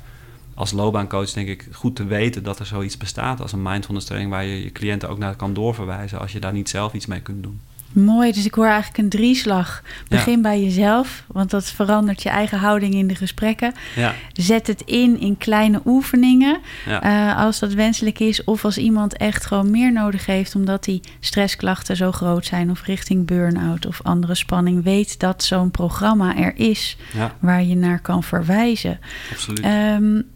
als 0.54 0.72
loopbaancoach 0.72 1.32
denk 1.32 1.48
ik 1.48 1.68
goed 1.72 1.96
te 1.96 2.06
weten 2.06 2.44
dat 2.44 2.60
er 2.60 2.66
zoiets 2.66 2.98
bestaat 2.98 3.42
als 3.42 3.52
een 3.52 3.62
mindfulness 3.62 4.06
training 4.06 4.32
waar 4.32 4.46
je 4.46 4.64
je 4.64 4.72
cliënten 4.72 5.10
ook 5.10 5.18
naar 5.18 5.36
kan 5.36 5.54
doorverwijzen 5.54 6.20
als 6.20 6.32
je 6.32 6.40
daar 6.40 6.54
niet 6.54 6.70
zelf 6.70 6.94
iets 6.94 7.06
mee 7.06 7.22
kunt 7.22 7.44
doen. 7.44 7.60
Mooi, 7.96 8.32
dus 8.32 8.46
ik 8.46 8.54
hoor 8.54 8.66
eigenlijk 8.66 8.98
een 8.98 9.10
drieslag. 9.10 9.84
Begin 10.08 10.36
ja. 10.36 10.42
bij 10.42 10.64
jezelf, 10.64 11.24
want 11.28 11.50
dat 11.50 11.66
verandert 11.66 12.24
je 12.24 12.30
eigen 12.30 12.58
houding 12.58 12.94
in 12.94 13.08
de 13.08 13.16
gesprekken. 13.16 13.74
Ja. 13.96 14.14
Zet 14.34 14.68
het 14.68 14.82
in 14.82 15.20
in 15.20 15.38
kleine 15.38 15.82
oefeningen, 15.86 16.60
ja. 16.86 17.34
uh, 17.36 17.44
als 17.44 17.60
dat 17.60 17.74
wenselijk 17.74 18.20
is. 18.20 18.44
Of 18.44 18.66
als 18.66 18.78
iemand 18.78 19.18
echt 19.18 19.46
gewoon 19.46 19.72
meer 19.72 19.92
nodig 19.92 20.26
heeft, 20.26 20.56
omdat 20.56 20.84
die 20.84 21.02
stressklachten 21.20 21.96
zo 21.96 22.12
groot 22.12 22.46
zijn, 22.46 22.72
of 22.72 22.86
richting 22.86 23.26
burn-out 23.26 23.86
of 23.86 24.00
andere 24.04 24.36
spanning. 24.36 24.84
Weet 24.84 25.20
dat 25.20 25.44
zo'n 25.44 25.72
programma 25.72 26.38
er 26.38 26.56
is 26.56 26.98
waar 27.40 27.64
je 27.64 27.76
naar 27.76 28.00
kan 28.00 28.24
verwijzen. 28.24 29.00
Absoluut. 29.32 29.66
Um, 29.66 30.28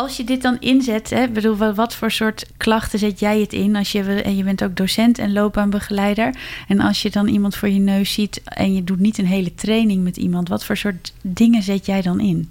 als 0.00 0.16
je 0.16 0.24
dit 0.24 0.42
dan 0.42 0.56
inzet, 0.60 1.10
hè, 1.10 1.28
bedoel, 1.28 1.74
wat 1.74 1.94
voor 1.94 2.10
soort 2.10 2.46
klachten 2.56 2.98
zet 2.98 3.20
jij 3.20 3.40
het 3.40 3.52
in? 3.52 3.76
Als 3.76 3.92
je, 3.92 4.02
en 4.22 4.36
je 4.36 4.44
bent 4.44 4.64
ook 4.64 4.76
docent 4.76 5.18
en 5.18 5.32
loopbaanbegeleider. 5.32 6.34
En 6.68 6.80
als 6.80 7.02
je 7.02 7.10
dan 7.10 7.28
iemand 7.28 7.56
voor 7.56 7.68
je 7.68 7.78
neus 7.80 8.12
ziet 8.12 8.40
en 8.44 8.74
je 8.74 8.84
doet 8.84 8.98
niet 8.98 9.18
een 9.18 9.26
hele 9.26 9.54
training 9.54 10.02
met 10.02 10.16
iemand, 10.16 10.48
wat 10.48 10.64
voor 10.64 10.76
soort 10.76 11.12
dingen 11.22 11.62
zet 11.62 11.86
jij 11.86 12.02
dan 12.02 12.20
in? 12.20 12.50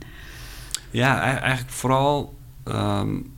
Ja, 0.92 1.22
eigenlijk 1.22 1.70
vooral 1.70 2.38
um, 2.68 3.32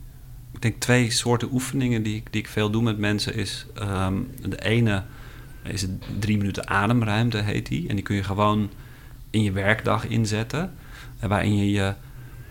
denk 0.58 0.80
twee 0.80 1.10
soorten 1.10 1.48
oefeningen 1.52 2.02
die, 2.02 2.16
ik- 2.16 2.32
die 2.32 2.40
ik 2.40 2.48
veel 2.48 2.70
doe 2.70 2.82
met 2.82 2.98
mensen. 2.98 3.34
Is, 3.34 3.66
ehm, 3.74 4.14
de 4.48 4.62
ene 4.64 5.02
is 5.62 5.86
drie 6.18 6.36
minuten 6.36 6.68
ademruimte, 6.68 7.38
heet 7.38 7.66
die. 7.66 7.88
En 7.88 7.94
die 7.94 8.04
kun 8.04 8.16
je 8.16 8.22
gewoon 8.24 8.70
in 9.30 9.42
je 9.42 9.52
werkdag 9.52 10.06
inzetten. 10.06 10.72
En 11.18 11.28
waarin 11.28 11.56
je 11.56 11.70
je 11.70 11.94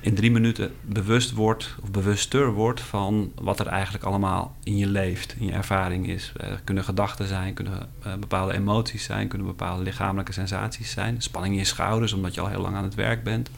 in 0.02 0.16
drie 0.16 0.32
minuten 0.32 0.72
bewust 0.82 1.32
wordt 1.32 1.76
of 1.82 1.92
bewuster 1.92 2.52
wordt 2.54 2.82
van 2.82 3.32
wat 3.36 3.60
er 3.60 3.68
eigenlijk 3.68 4.04
allemaal 4.04 4.56
in 4.64 4.78
je 4.78 4.88
leeft, 4.88 5.36
in 5.40 5.46
je 5.46 5.52
ervaring 5.52 6.08
is. 6.08 6.32
Eh, 6.38 6.48
kunnen 6.64 6.84
gedachten 6.84 7.28
zijn, 7.28 7.54
kunnen 7.54 7.90
eh, 8.04 8.16
bepaalde 8.16 8.54
emoties 8.54 9.04
zijn, 9.04 9.28
kunnen 9.28 9.48
bepaalde 9.48 9.84
lichamelijke 9.84 10.32
sensaties 10.32 10.92
zijn. 10.92 11.22
Spanning 11.22 11.54
in 11.54 11.60
je 11.60 11.66
schouders 11.66 12.14
omdat 12.14 12.34
je 12.34 12.42
al 12.42 12.48
heel 12.48 12.62
lang 12.62 12.76
aan 12.76 12.84
het 12.84 12.96
werk 12.96 13.24
bent. 13.24 13.50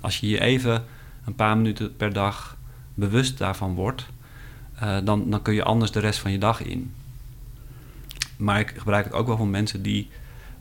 Als 0.00 0.20
je 0.20 0.28
je 0.28 0.40
even 0.40 0.84
een 1.24 1.34
paar 1.34 1.56
minuten 1.56 1.96
per 1.96 2.12
dag 2.12 2.56
bewust 2.94 3.38
daarvan 3.38 3.74
wordt, 3.74 4.06
eh, 4.74 4.96
dan, 5.04 5.30
dan 5.30 5.42
kun 5.42 5.54
je 5.54 5.64
anders 5.64 5.90
de 5.90 6.00
rest 6.00 6.18
van 6.18 6.32
je 6.32 6.38
dag 6.38 6.62
in. 6.62 6.92
Maar 8.36 8.60
ik 8.60 8.74
gebruik 8.76 9.04
het 9.04 9.14
ook 9.14 9.26
wel 9.26 9.36
voor 9.36 9.48
mensen 9.48 9.82
die, 9.82 10.10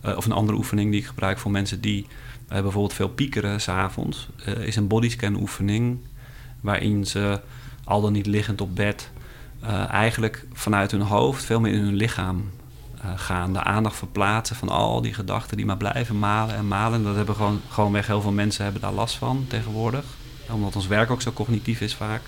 of 0.01 0.25
een 0.25 0.31
andere 0.31 0.57
oefening 0.57 0.91
die 0.91 0.99
ik 0.99 1.07
gebruik 1.07 1.39
voor 1.39 1.51
mensen 1.51 1.81
die 1.81 2.07
bijvoorbeeld 2.47 2.93
veel 2.93 3.10
piekeren 3.10 3.62
s'avonds, 3.62 4.29
eh 4.45 4.58
is 4.58 4.75
een 4.75 4.88
bodyscan 4.88 5.36
oefening 5.36 5.99
waarin 6.62 7.06
ze 7.06 7.39
al 7.84 8.01
dan 8.01 8.12
niet 8.13 8.25
liggend 8.25 8.62
op 8.62 8.75
bed 8.75 9.12
eh, 9.60 9.89
eigenlijk 9.89 10.45
vanuit 10.53 10.91
hun 10.91 11.01
hoofd 11.01 11.43
veel 11.43 11.60
meer 11.60 11.73
in 11.73 11.84
hun 11.84 11.95
lichaam 11.95 12.49
eh, 13.01 13.10
gaan. 13.15 13.53
De 13.53 13.63
aandacht 13.63 13.95
verplaatsen 13.95 14.56
van 14.56 14.69
al 14.69 15.01
die 15.01 15.13
gedachten 15.13 15.58
die 15.58 15.65
maar 15.65 15.77
blijven 15.77 16.19
malen 16.19 16.56
en 16.56 16.67
malen. 16.67 17.03
Dat 17.03 17.15
hebben 17.15 17.36
gewoon, 17.36 17.62
gewoonweg 17.69 18.08
heel 18.08 18.21
veel 18.21 18.32
mensen 18.32 18.63
hebben 18.63 18.82
daar 18.82 18.91
last 18.91 19.15
van 19.15 19.45
tegenwoordig. 19.47 20.06
Omdat 20.49 20.75
ons 20.75 20.88
werk 20.88 21.12
ook 21.12 21.21
zo 21.21 21.32
cognitief 21.32 21.82
is 21.82 21.95
vaak. 21.95 22.21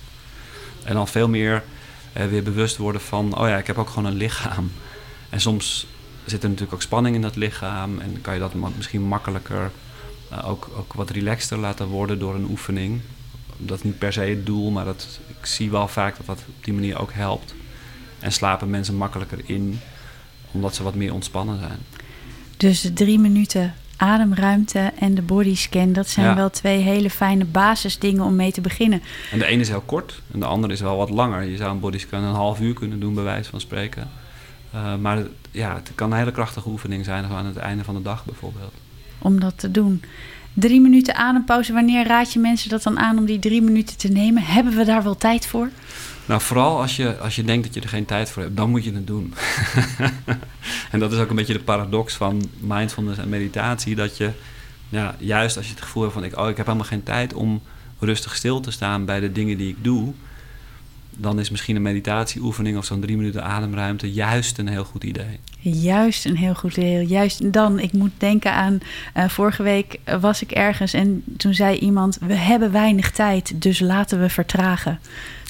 En 0.84 0.94
dan 0.94 1.08
veel 1.08 1.28
meer 1.28 1.64
weer 2.14 2.44
bewust 2.44 2.78
worden 2.78 3.02
van, 3.02 3.38
oh 3.38 3.48
ja, 3.48 3.58
ik 3.58 3.68
heb 3.68 3.78
ook 3.78 3.90
gewoon 3.90 4.06
een 4.06 4.18
lichaam. 4.18 4.72
En 5.30 5.42
soms 5.42 5.88
zit 6.26 6.44
er 6.44 6.50
natuurlijk 6.50 6.74
ook 6.74 6.82
spanning 6.82 7.16
in 7.16 7.22
dat 7.22 7.36
lichaam 7.36 8.00
en 8.00 8.22
kan 8.22 8.34
je 8.34 8.40
dat 8.40 8.54
misschien 8.76 9.02
makkelijker 9.02 9.72
eh, 10.38 10.50
ook, 10.50 10.70
ook 10.78 10.94
wat 10.94 11.10
relaxter 11.10 11.58
laten 11.58 11.88
worden 11.88 12.20
door 12.20 12.36
een 12.36 12.50
oefening. 12.50 13.02
Dat 13.58 13.78
is 13.78 13.84
niet 13.84 13.98
per 13.98 14.14
se 14.14 14.22
het 14.22 14.46
doel, 14.46 14.72
maar 14.72 14.86
dat, 14.86 15.20
ik 15.40 15.46
zie 15.46 15.72
wel 15.72 15.88
vaak 15.88 16.18
dat 16.18 16.26
dat 16.26 16.44
op 16.48 16.64
die 16.64 16.74
manier 16.74 17.00
ook 17.00 17.14
helpt. 17.14 17.54
En 18.20 18.32
slapen 18.32 18.70
mensen 18.70 18.96
makkelijker 18.96 19.40
in, 19.46 19.80
omdat 20.52 20.76
ze 20.76 20.84
wat 20.84 20.96
meer 20.96 21.14
ontspannen 21.14 21.60
zijn. 21.60 21.80
Dus 22.58 22.82
de 22.82 22.94
drie 22.94 23.20
minuten 23.20 23.74
ademruimte 23.98 24.92
en 25.00 25.16
de 25.16 25.22
bodyscan, 25.22 25.94
dat 25.94 26.08
zijn 26.08 26.26
Ja. 26.26 26.36
wel 26.36 26.50
twee 26.50 26.78
hele 26.80 27.10
fijne 27.10 27.46
basisdingen 27.46 28.24
om 28.24 28.36
mee 28.36 28.52
te 28.52 28.62
beginnen. 28.62 29.02
En 29.32 29.40
de 29.40 29.46
ene 29.46 29.62
is 29.62 29.68
heel 29.70 29.82
kort 29.86 30.22
en 30.32 30.40
de 30.40 30.46
andere 30.46 30.74
is 30.74 30.82
wel 30.82 30.98
wat 30.98 31.10
langer. 31.10 31.44
Je 31.44 31.58
zou 31.58 31.72
een 31.72 31.80
bodyscan 31.80 32.24
een 32.24 32.34
half 32.34 32.60
uur 32.60 32.74
kunnen 32.74 33.00
doen, 33.00 33.14
bij 33.14 33.24
wijze 33.24 33.50
van 33.50 33.60
spreken. 33.60 34.10
Eh, 34.72 34.96
maar 34.96 35.24
ja, 35.52 35.76
het 35.76 35.92
kan 35.96 36.12
een 36.12 36.18
hele 36.18 36.32
krachtige 36.32 36.70
oefening 36.70 37.06
zijn, 37.06 37.26
aan 37.26 37.46
het 37.46 37.58
einde 37.58 37.84
van 37.84 37.96
de 37.96 38.02
dag 38.02 38.26
bijvoorbeeld. 38.26 38.74
Om 39.18 39.40
dat 39.40 39.54
te 39.58 39.72
doen. 39.72 40.02
Drie 40.54 40.82
minuten 40.82 41.16
adempauze, 41.16 41.74
wanneer 41.74 42.08
raad 42.08 42.34
je 42.34 42.40
mensen 42.40 42.70
dat 42.70 42.84
dan 42.84 43.00
aan 43.00 43.18
om 43.18 43.26
die 43.26 43.40
drie 43.40 43.62
minuten 43.62 43.98
te 43.98 44.08
nemen? 44.08 44.44
Hebben 44.44 44.76
we 44.76 44.86
daar 44.86 45.04
wel 45.04 45.18
tijd 45.18 45.48
voor? 45.48 45.70
Nou, 46.26 46.42
vooral 46.42 46.82
als 46.82 46.96
je, 46.96 47.18
als 47.18 47.36
je 47.36 47.44
denkt 47.44 47.66
dat 47.66 47.74
je 47.74 47.82
er 47.82 47.90
geen 47.90 48.06
tijd 48.06 48.30
voor 48.30 48.44
hebt, 48.44 48.56
dan 48.56 48.70
moet 48.70 48.84
je 48.84 48.94
het 48.94 49.08
doen. 49.08 49.34
en 50.92 51.00
dat 51.00 51.12
is 51.12 51.20
ook 51.20 51.30
een 51.30 51.36
beetje 51.36 51.54
de 51.54 51.60
paradox 51.60 52.14
van 52.14 52.50
mindfulness 52.60 53.20
en 53.20 53.30
meditatie. 53.30 53.96
Dat 53.96 54.18
je, 54.18 54.32
juist 55.18 55.58
als 55.58 55.66
je 55.66 55.74
het 55.74 55.82
gevoel 55.82 56.02
hebt 56.04 56.14
van, 56.14 56.24
ik, 56.24 56.38
oh, 56.38 56.50
ik 56.50 56.58
heb 56.58 56.66
helemaal 56.66 56.88
geen 56.88 57.04
tijd 57.04 57.34
om 57.34 57.62
rustig 58.00 58.36
stil 58.36 58.60
te 58.60 58.72
staan 58.72 59.06
bij 59.06 59.20
de 59.20 59.32
dingen 59.32 59.58
die 59.58 59.70
ik 59.70 59.84
doe. 59.84 60.14
Dan 61.18 61.40
is 61.40 61.50
misschien 61.50 61.76
een 61.76 61.82
meditatieoefening 61.82 62.78
of 62.78 62.86
zo'n 62.86 63.00
drie 63.00 63.18
minuten 63.18 63.44
ademruimte 63.44 64.12
juist 64.12 64.58
een 64.58 64.68
heel 64.68 64.84
goed 64.84 65.04
idee. 65.04 65.40
Juist 65.60 66.26
een 66.26 66.38
heel 66.38 66.56
goed 66.56 66.78
idee. 66.78 67.08
Juist 67.08 67.54
dan, 67.54 67.80
ik 67.80 67.94
moet 67.94 68.12
denken 68.18 68.54
aan 68.54 68.80
eh, 69.14 69.30
vorige 69.30 69.64
week 69.64 70.00
was 70.20 70.42
ik 70.42 70.52
ergens 70.52 70.94
en 70.94 71.24
toen 71.38 71.54
zei 71.54 71.78
iemand: 71.78 72.18
We 72.22 72.34
hebben 72.34 72.72
weinig 72.72 73.12
tijd, 73.12 73.62
dus 73.62 73.80
laten 73.80 74.20
we 74.20 74.30
vertragen. 74.30 75.00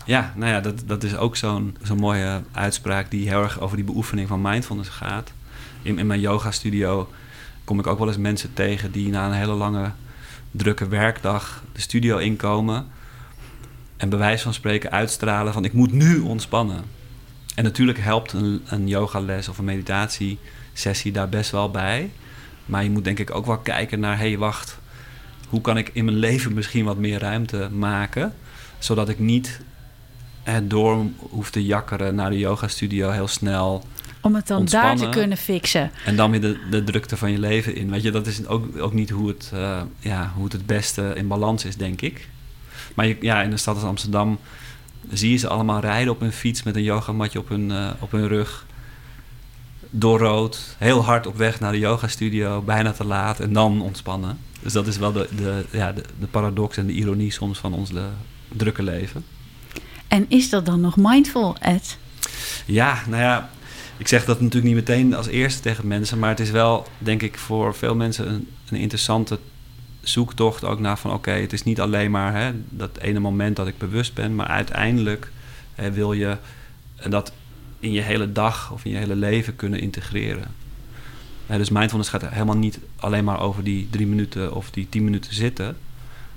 Ja, 0.06 0.34
nou 0.36 0.52
ja, 0.52 0.60
dat, 0.60 0.84
dat 0.86 1.04
is 1.04 1.16
ook 1.16 1.36
zo'n 1.36 1.78
zo'n 1.82 1.98
mooie 1.98 2.42
uitspraak 2.52 3.12
die 3.12 3.30
heel 3.30 3.42
erg 3.42 3.60
over 3.60 3.76
die 3.76 3.86
beoefening 3.86 4.28
van 4.28 4.42
mindfulness 4.42 4.90
gaat. 4.90 5.32
In, 5.82 6.00
in 6.00 6.08
mijn 6.08 6.20
yoga 6.20 6.52
studio 6.52 7.10
kom 7.64 7.80
ik 7.80 7.88
ook 7.88 8.00
wel 8.00 8.08
eens 8.08 8.18
mensen 8.18 8.54
tegen 8.54 8.92
die 8.92 9.10
na 9.10 9.26
een 9.26 9.34
hele 9.34 9.54
lange, 9.54 9.92
drukke 10.52 10.88
werkdag 10.88 11.64
de 11.72 11.82
studio 11.82 12.18
inkomen. 12.18 12.88
En 14.06 14.12
bij 14.12 14.20
wijze 14.20 14.44
van 14.44 14.54
spreken 14.54 14.92
uitstralen 14.92 15.54
van 15.54 15.66
ik 15.66 15.74
moet 15.74 15.92
nu 15.92 16.20
ontspannen. 16.20 16.84
En 17.56 17.64
natuurlijk 17.64 18.00
helpt 18.00 18.34
een, 18.34 18.62
een 18.66 18.88
yogales 18.88 19.50
of 19.50 19.58
een 19.58 19.66
meditatiesessie 19.66 21.12
daar 21.12 21.30
best 21.30 21.52
wel 21.52 21.72
bij. 21.72 22.12
Maar 22.66 22.84
je 22.84 22.90
moet 22.90 23.04
denk 23.04 23.20
ik 23.20 23.36
ook 23.36 23.46
wel 23.46 23.58
kijken 23.58 24.00
naar, 24.00 24.18
hé 24.18 24.28
hey, 24.28 24.38
wacht, 24.38 24.80
hoe 25.50 25.62
kan 25.62 25.78
ik 25.78 25.90
in 25.94 26.06
mijn 26.06 26.18
leven 26.18 26.54
misschien 26.54 26.86
wat 26.86 26.98
meer 26.98 27.20
ruimte 27.20 27.70
maken? 27.72 28.34
Zodat 28.80 29.10
ik 29.10 29.20
niet 29.20 29.62
het 30.44 30.70
door 30.70 31.06
hoef 31.18 31.50
te 31.50 31.66
jakkeren 31.66 32.16
naar 32.16 32.30
de 32.30 32.40
yoga 32.40 32.68
studio 32.68 33.10
heel 33.10 33.28
snel. 33.28 33.84
Om 34.22 34.36
het 34.36 34.48
dan 34.48 34.66
daar 34.66 34.96
te 34.96 35.10
kunnen 35.10 35.38
fixen. 35.38 35.92
En 36.06 36.16
dan 36.16 36.32
weer 36.32 36.42
de, 36.42 36.60
de 36.70 36.84
drukte 36.84 37.18
van 37.18 37.32
je 37.32 37.40
leven 37.40 37.76
in. 37.76 37.90
Weet 37.92 38.04
je, 38.04 38.12
dat 38.12 38.28
is 38.28 38.48
ook, 38.48 38.78
ook 38.78 38.94
niet 38.94 39.10
hoe 39.10 39.28
het, 39.28 39.52
eh, 39.54 39.82
ja, 40.00 40.32
hoe 40.36 40.44
het 40.44 40.54
het 40.54 40.66
beste 40.66 41.14
in 41.16 41.28
balans 41.28 41.66
is, 41.66 41.78
denk 41.78 42.02
ik. 42.02 42.28
Maar 42.94 43.08
je, 43.08 43.18
ja, 43.22 43.42
in 43.42 43.50
de 43.50 43.58
stad 43.58 43.76
als 43.76 43.84
Amsterdam 43.84 44.40
zie 45.12 45.32
je 45.32 45.38
ze 45.38 45.48
allemaal 45.48 45.80
rijden 45.80 46.14
op 46.14 46.20
hun 46.20 46.32
fiets 46.32 46.64
met 46.64 46.76
een 46.76 46.84
yogamatje 46.84 47.40
op 47.40 47.50
hun, 47.50 47.72
eh, 47.72 47.90
op 48.00 48.12
hun 48.12 48.28
rug. 48.28 48.66
Door 49.90 50.20
rood, 50.20 50.76
heel 50.78 51.04
hard 51.04 51.28
op 51.28 51.38
weg 51.38 51.60
naar 51.60 51.72
de 51.72 51.80
yogastudio, 51.80 52.62
bijna 52.62 52.92
te 52.92 53.06
laat 53.06 53.40
en 53.40 53.54
dan 53.54 53.82
ontspannen. 53.82 54.38
Dus 54.62 54.74
dat 54.74 54.88
is 54.88 54.98
wel 54.98 55.12
de, 55.12 55.28
de, 55.36 55.66
ja, 55.72 55.92
de, 55.92 56.04
de 56.20 56.28
paradox 56.28 56.78
en 56.78 56.88
de 56.88 56.94
ironie 56.94 57.32
soms 57.32 57.60
van 57.60 57.74
ons 57.74 57.92
le- 57.92 58.10
drukke 58.48 58.84
leven. 58.84 59.26
En 60.08 60.26
is 60.28 60.50
dat 60.50 60.66
dan 60.66 60.82
nog 60.82 60.96
mindful, 60.98 61.56
Ed? 61.60 61.98
Ja, 62.66 63.04
nou 63.08 63.22
ja, 63.22 63.50
ik 63.98 64.08
zeg 64.08 64.26
dat 64.26 64.42
natuurlijk 64.42 64.74
niet 64.74 64.88
meteen 64.88 65.14
als 65.14 65.28
eerste 65.28 65.62
tegen 65.62 65.88
mensen, 65.88 66.20
maar 66.20 66.30
het 66.30 66.40
is 66.40 66.52
wel, 66.52 66.88
denk 66.98 67.22
ik, 67.22 67.38
voor 67.38 67.76
veel 67.76 67.96
mensen 67.96 68.28
een, 68.30 68.50
een 68.70 68.78
interessante 68.78 69.40
zoektocht 70.10 70.64
ook 70.64 70.80
naar 70.80 70.98
van 70.98 71.14
oké, 71.14 71.32
het 71.32 71.54
is 71.54 71.64
niet 71.64 71.80
alleen 71.80 72.12
maar 72.12 72.34
hè, 72.34 72.52
dat 72.70 72.98
ene 72.98 73.20
moment 73.20 73.56
dat 73.56 73.68
ik 73.68 73.78
bewust 73.78 74.14
ben, 74.14 74.36
maar 74.36 74.48
uiteindelijk 74.48 75.32
hè, 75.76 75.92
wil 75.92 76.14
je 76.14 76.38
dat 77.10 77.32
in 77.80 77.92
je 77.92 78.02
hele 78.02 78.32
dag 78.32 78.72
of 78.72 78.86
in 78.86 78.92
je 78.92 78.98
hele 78.98 79.16
leven 79.16 79.56
kunnen 79.56 79.80
integreren. 79.80 80.48
Hè, 81.46 81.58
dus 81.58 81.70
mindfulness 81.70 82.10
gaat 82.10 82.30
helemaal 82.30 82.58
niet 82.58 82.80
alleen 82.96 83.24
maar 83.24 83.40
over 83.40 83.64
die 83.64 83.88
drie 83.90 84.08
minuten 84.08 84.56
of 84.56 84.72
die 84.72 84.90
tien 84.90 85.04
minuten 85.04 85.34
zitten. 85.34 85.66
Het 85.66 85.76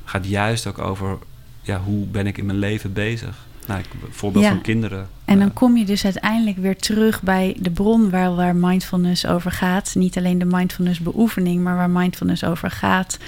gaat 0.04 0.26
juist 0.26 0.66
ook 0.66 0.78
over 0.78 1.18
ja, 1.62 1.81
hoe 1.81 2.07
ben 2.07 2.26
ik 2.26 2.38
in 2.38 2.46
mijn 2.46 2.59
leven 2.59 2.92
bezig. 2.92 3.46
Nou, 3.68 3.83
voorbeeld 4.11 4.44
Ja. 4.44 4.50
van 4.50 4.61
kinderen. 4.61 5.09
En 5.24 5.38
dan 5.38 5.52
kom 5.52 5.76
je 5.76 5.85
dus 5.85 6.04
uiteindelijk 6.04 6.57
weer 6.57 6.76
terug 6.76 7.22
bij 7.22 7.57
de 7.59 7.70
bron 7.70 8.11
waar, 8.11 8.35
waar 8.35 8.57
mindfulness 8.57 9.26
over 9.26 9.50
gaat. 9.50 9.94
Niet 9.94 10.16
alleen 10.16 10.38
de 10.38 10.44
mindfulness 10.44 10.98
beoefening, 11.00 11.62
maar 11.62 11.76
waar 11.76 11.90
mindfulness 11.90 12.44
over 12.44 12.70
gaat, 12.70 13.18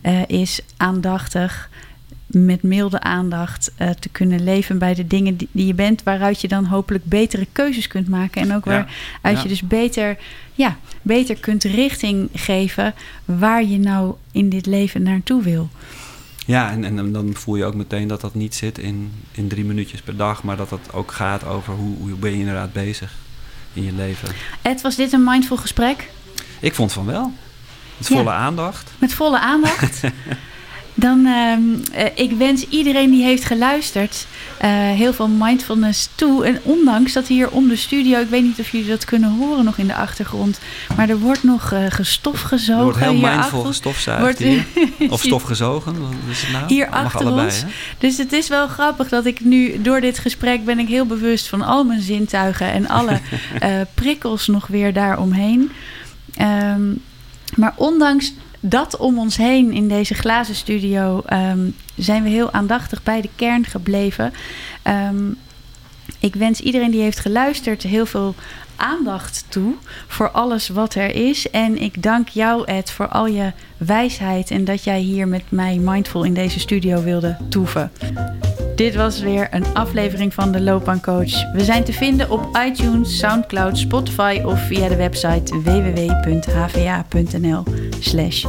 eh, 0.00 0.20
is 0.26 0.60
aandachtig, 0.76 1.68
met 2.26 2.62
milde 2.62 3.00
aandacht 3.00 3.72
eh, 3.76 3.90
te 3.90 4.08
kunnen 4.08 4.44
leven 4.44 4.78
bij 4.78 4.94
de 4.94 5.06
dingen 5.06 5.36
die, 5.36 5.48
die 5.52 5.66
je 5.66 5.74
bent, 5.74 6.02
waaruit 6.02 6.40
je 6.40 6.48
dan 6.48 6.64
hopelijk 6.64 7.04
betere 7.04 7.46
keuzes 7.52 7.86
kunt 7.86 8.08
maken. 8.08 8.42
En 8.42 8.54
ook 8.54 8.64
Ja. 8.64 8.70
waaruit 8.70 9.36
Ja. 9.36 9.42
je 9.42 9.48
dus 9.48 9.62
beter, 9.62 10.16
ja, 10.54 10.76
beter 11.02 11.36
kunt 11.36 11.64
richting 11.64 12.28
geven 12.34 12.94
waar 13.24 13.64
je 13.64 13.78
nou 13.78 14.14
in 14.32 14.48
dit 14.48 14.66
leven 14.66 15.02
naartoe 15.02 15.42
wil. 15.42 15.68
Ja, 16.48 16.70
en, 16.70 16.84
en 16.84 17.12
dan 17.12 17.34
voel 17.34 17.56
je 17.56 17.64
ook 17.64 17.74
meteen 17.74 18.08
dat 18.08 18.20
dat 18.20 18.34
niet 18.34 18.54
zit 18.54 18.78
in, 18.78 19.12
in 19.30 19.48
drie 19.48 19.64
minuutjes 19.64 20.00
per 20.00 20.16
dag, 20.16 20.42
maar 20.42 20.56
dat 20.56 20.70
het 20.70 20.92
ook 20.92 21.12
gaat 21.12 21.44
over 21.44 21.74
hoe, 21.74 21.96
hoe 21.98 22.16
ben 22.16 22.30
je 22.30 22.38
inderdaad 22.38 22.72
bezig 22.72 23.12
in 23.72 23.84
je 23.84 23.92
leven. 23.92 24.28
Ed, 24.62 24.80
was 24.80 24.96
dit 24.96 25.12
een 25.12 25.24
mindful 25.24 25.56
gesprek? 25.56 26.10
Ik 26.60 26.74
vond 26.74 26.92
van 26.92 27.06
wel. 27.06 27.32
Met 27.98 28.08
Ja. 28.08 28.16
volle 28.16 28.30
aandacht. 28.30 28.90
Met 28.98 29.12
volle 29.14 29.40
aandacht. 29.40 30.00
Dan, 31.00 31.26
eh, 31.26 32.04
ik 32.14 32.30
wens 32.32 32.68
iedereen 32.68 33.10
die 33.10 33.24
heeft 33.24 33.44
geluisterd 33.44 34.26
eh, 34.58 34.70
heel 34.70 35.12
veel 35.12 35.28
mindfulness 35.28 36.08
toe. 36.14 36.44
En 36.44 36.60
ondanks 36.62 37.12
dat 37.12 37.26
hier 37.26 37.50
om 37.50 37.68
de 37.68 37.76
studio, 37.76 38.20
ik 38.20 38.28
weet 38.28 38.42
niet 38.42 38.58
of 38.58 38.70
jullie 38.70 38.88
dat 38.88 39.04
kunnen 39.04 39.30
horen 39.30 39.64
nog 39.64 39.78
in 39.78 39.86
de 39.86 39.94
achtergrond, 39.94 40.60
maar 40.96 41.08
er 41.08 41.18
wordt 41.18 41.42
nog 41.42 41.72
eh 41.72 41.84
gestof 41.88 42.40
gezogen. 42.40 42.78
Er 42.78 42.84
wordt 42.84 42.98
heel 42.98 43.30
mindful 43.30 43.62
gestofzuigd 43.62 44.20
Wordt- 44.20 44.38
hier. 44.38 44.64
Of 45.10 45.20
stof 45.20 45.42
gezogen, 45.42 46.00
wat 46.00 46.10
is 46.30 46.42
het 46.42 46.52
nou? 46.52 46.64
Hier 46.66 46.88
achter 46.88 47.20
allebei, 47.26 47.46
ons. 47.46 47.60
hè? 47.60 47.66
Dus 47.98 48.16
het 48.18 48.32
is 48.32 48.48
wel 48.48 48.68
grappig 48.68 49.08
dat 49.08 49.24
ik 49.24 49.40
nu 49.40 49.82
door 49.82 50.00
dit 50.00 50.18
gesprek 50.18 50.64
ben 50.64 50.78
ik 50.78 50.88
heel 50.88 51.06
bewust 51.06 51.48
van 51.48 51.62
al 51.62 51.84
mijn 51.84 52.00
zintuigen 52.00 52.72
en 52.72 52.88
alle 52.88 53.20
prikkels 53.94 54.46
nog 54.46 54.66
weer 54.66 54.92
daaromheen. 54.92 55.70
Ehm 56.36 56.90
maar 57.54 57.72
ondanks 57.76 58.32
dat 58.60 58.96
om 58.96 59.18
ons 59.18 59.36
heen 59.36 59.72
in 59.72 59.88
deze 59.88 60.14
glazen 60.14 60.54
studio 60.54 61.22
ehm, 61.26 61.70
zijn 61.96 62.22
we 62.22 62.28
heel 62.28 62.52
aandachtig 62.52 63.02
bij 63.02 63.20
de 63.20 63.28
kern 63.36 63.64
gebleven. 63.64 64.32
Ehm, 64.82 65.30
ik 66.18 66.34
wens 66.34 66.60
iedereen 66.60 66.90
die 66.90 67.00
heeft 67.00 67.18
geluisterd 67.18 67.82
heel 67.82 68.06
veel 68.06 68.34
aandacht 68.76 69.44
toe 69.48 69.74
voor 70.06 70.30
alles 70.30 70.68
wat 70.68 70.94
er 70.94 71.14
is. 71.14 71.50
En 71.50 71.78
ik 71.82 72.02
dank 72.02 72.28
jou, 72.28 72.64
Ed, 72.64 72.90
voor 72.90 73.08
al 73.08 73.26
je 73.26 73.52
wijsheid 73.76 74.50
en 74.50 74.64
dat 74.64 74.84
jij 74.84 75.00
hier 75.00 75.28
met 75.28 75.42
mij 75.48 75.76
mindful 75.76 76.24
in 76.24 76.34
deze 76.34 76.58
studio 76.58 77.02
wilde 77.02 77.36
toeven. 77.48 77.92
Dit 78.78 78.94
was 78.94 79.20
weer 79.20 79.48
een 79.50 79.74
aflevering 79.74 80.34
van 80.34 80.52
de 80.52 80.60
Loopbaancoach. 80.60 81.52
We 81.52 81.64
zijn 81.64 81.84
te 81.84 81.92
vinden 81.92 82.30
op 82.30 82.58
iTunes, 82.66 83.18
Soundcloud, 83.18 83.78
Spotify 83.78 84.40
of 84.44 84.66
via 84.66 84.88
de 84.88 84.96
website 84.96 85.62
www.hva.nl 85.62 87.62
slash. 88.00 88.44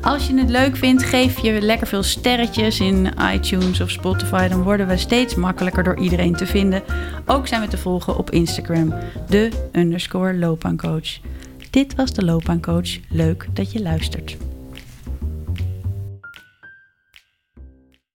Als 0.00 0.26
je 0.26 0.38
het 0.38 0.50
leuk 0.50 0.76
vindt, 0.76 1.02
geef 1.02 1.38
je 1.38 1.60
lekker 1.60 1.86
veel 1.86 2.02
sterretjes 2.02 2.80
in 2.80 3.08
iTunes 3.34 3.80
of 3.80 3.90
Spotify. 3.90 4.48
Dan 4.48 4.62
worden 4.62 4.86
we 4.86 4.96
steeds 4.96 5.34
makkelijker 5.34 5.84
door 5.84 5.98
iedereen 5.98 6.36
te 6.36 6.46
vinden. 6.46 6.82
Ook 7.26 7.46
zijn 7.46 7.60
we 7.60 7.68
te 7.68 7.78
volgen 7.78 8.18
op 8.18 8.30
Instagram, 8.30 8.94
de 9.28 9.50
underscore 9.72 10.34
loopbaancoach. 10.34 11.18
Dit 11.70 11.94
was 11.94 12.12
de 12.12 12.24
Loopbaancoach. 12.24 12.98
Leuk 13.08 13.46
dat 13.52 13.72
je 13.72 13.82
luistert. 13.82 14.36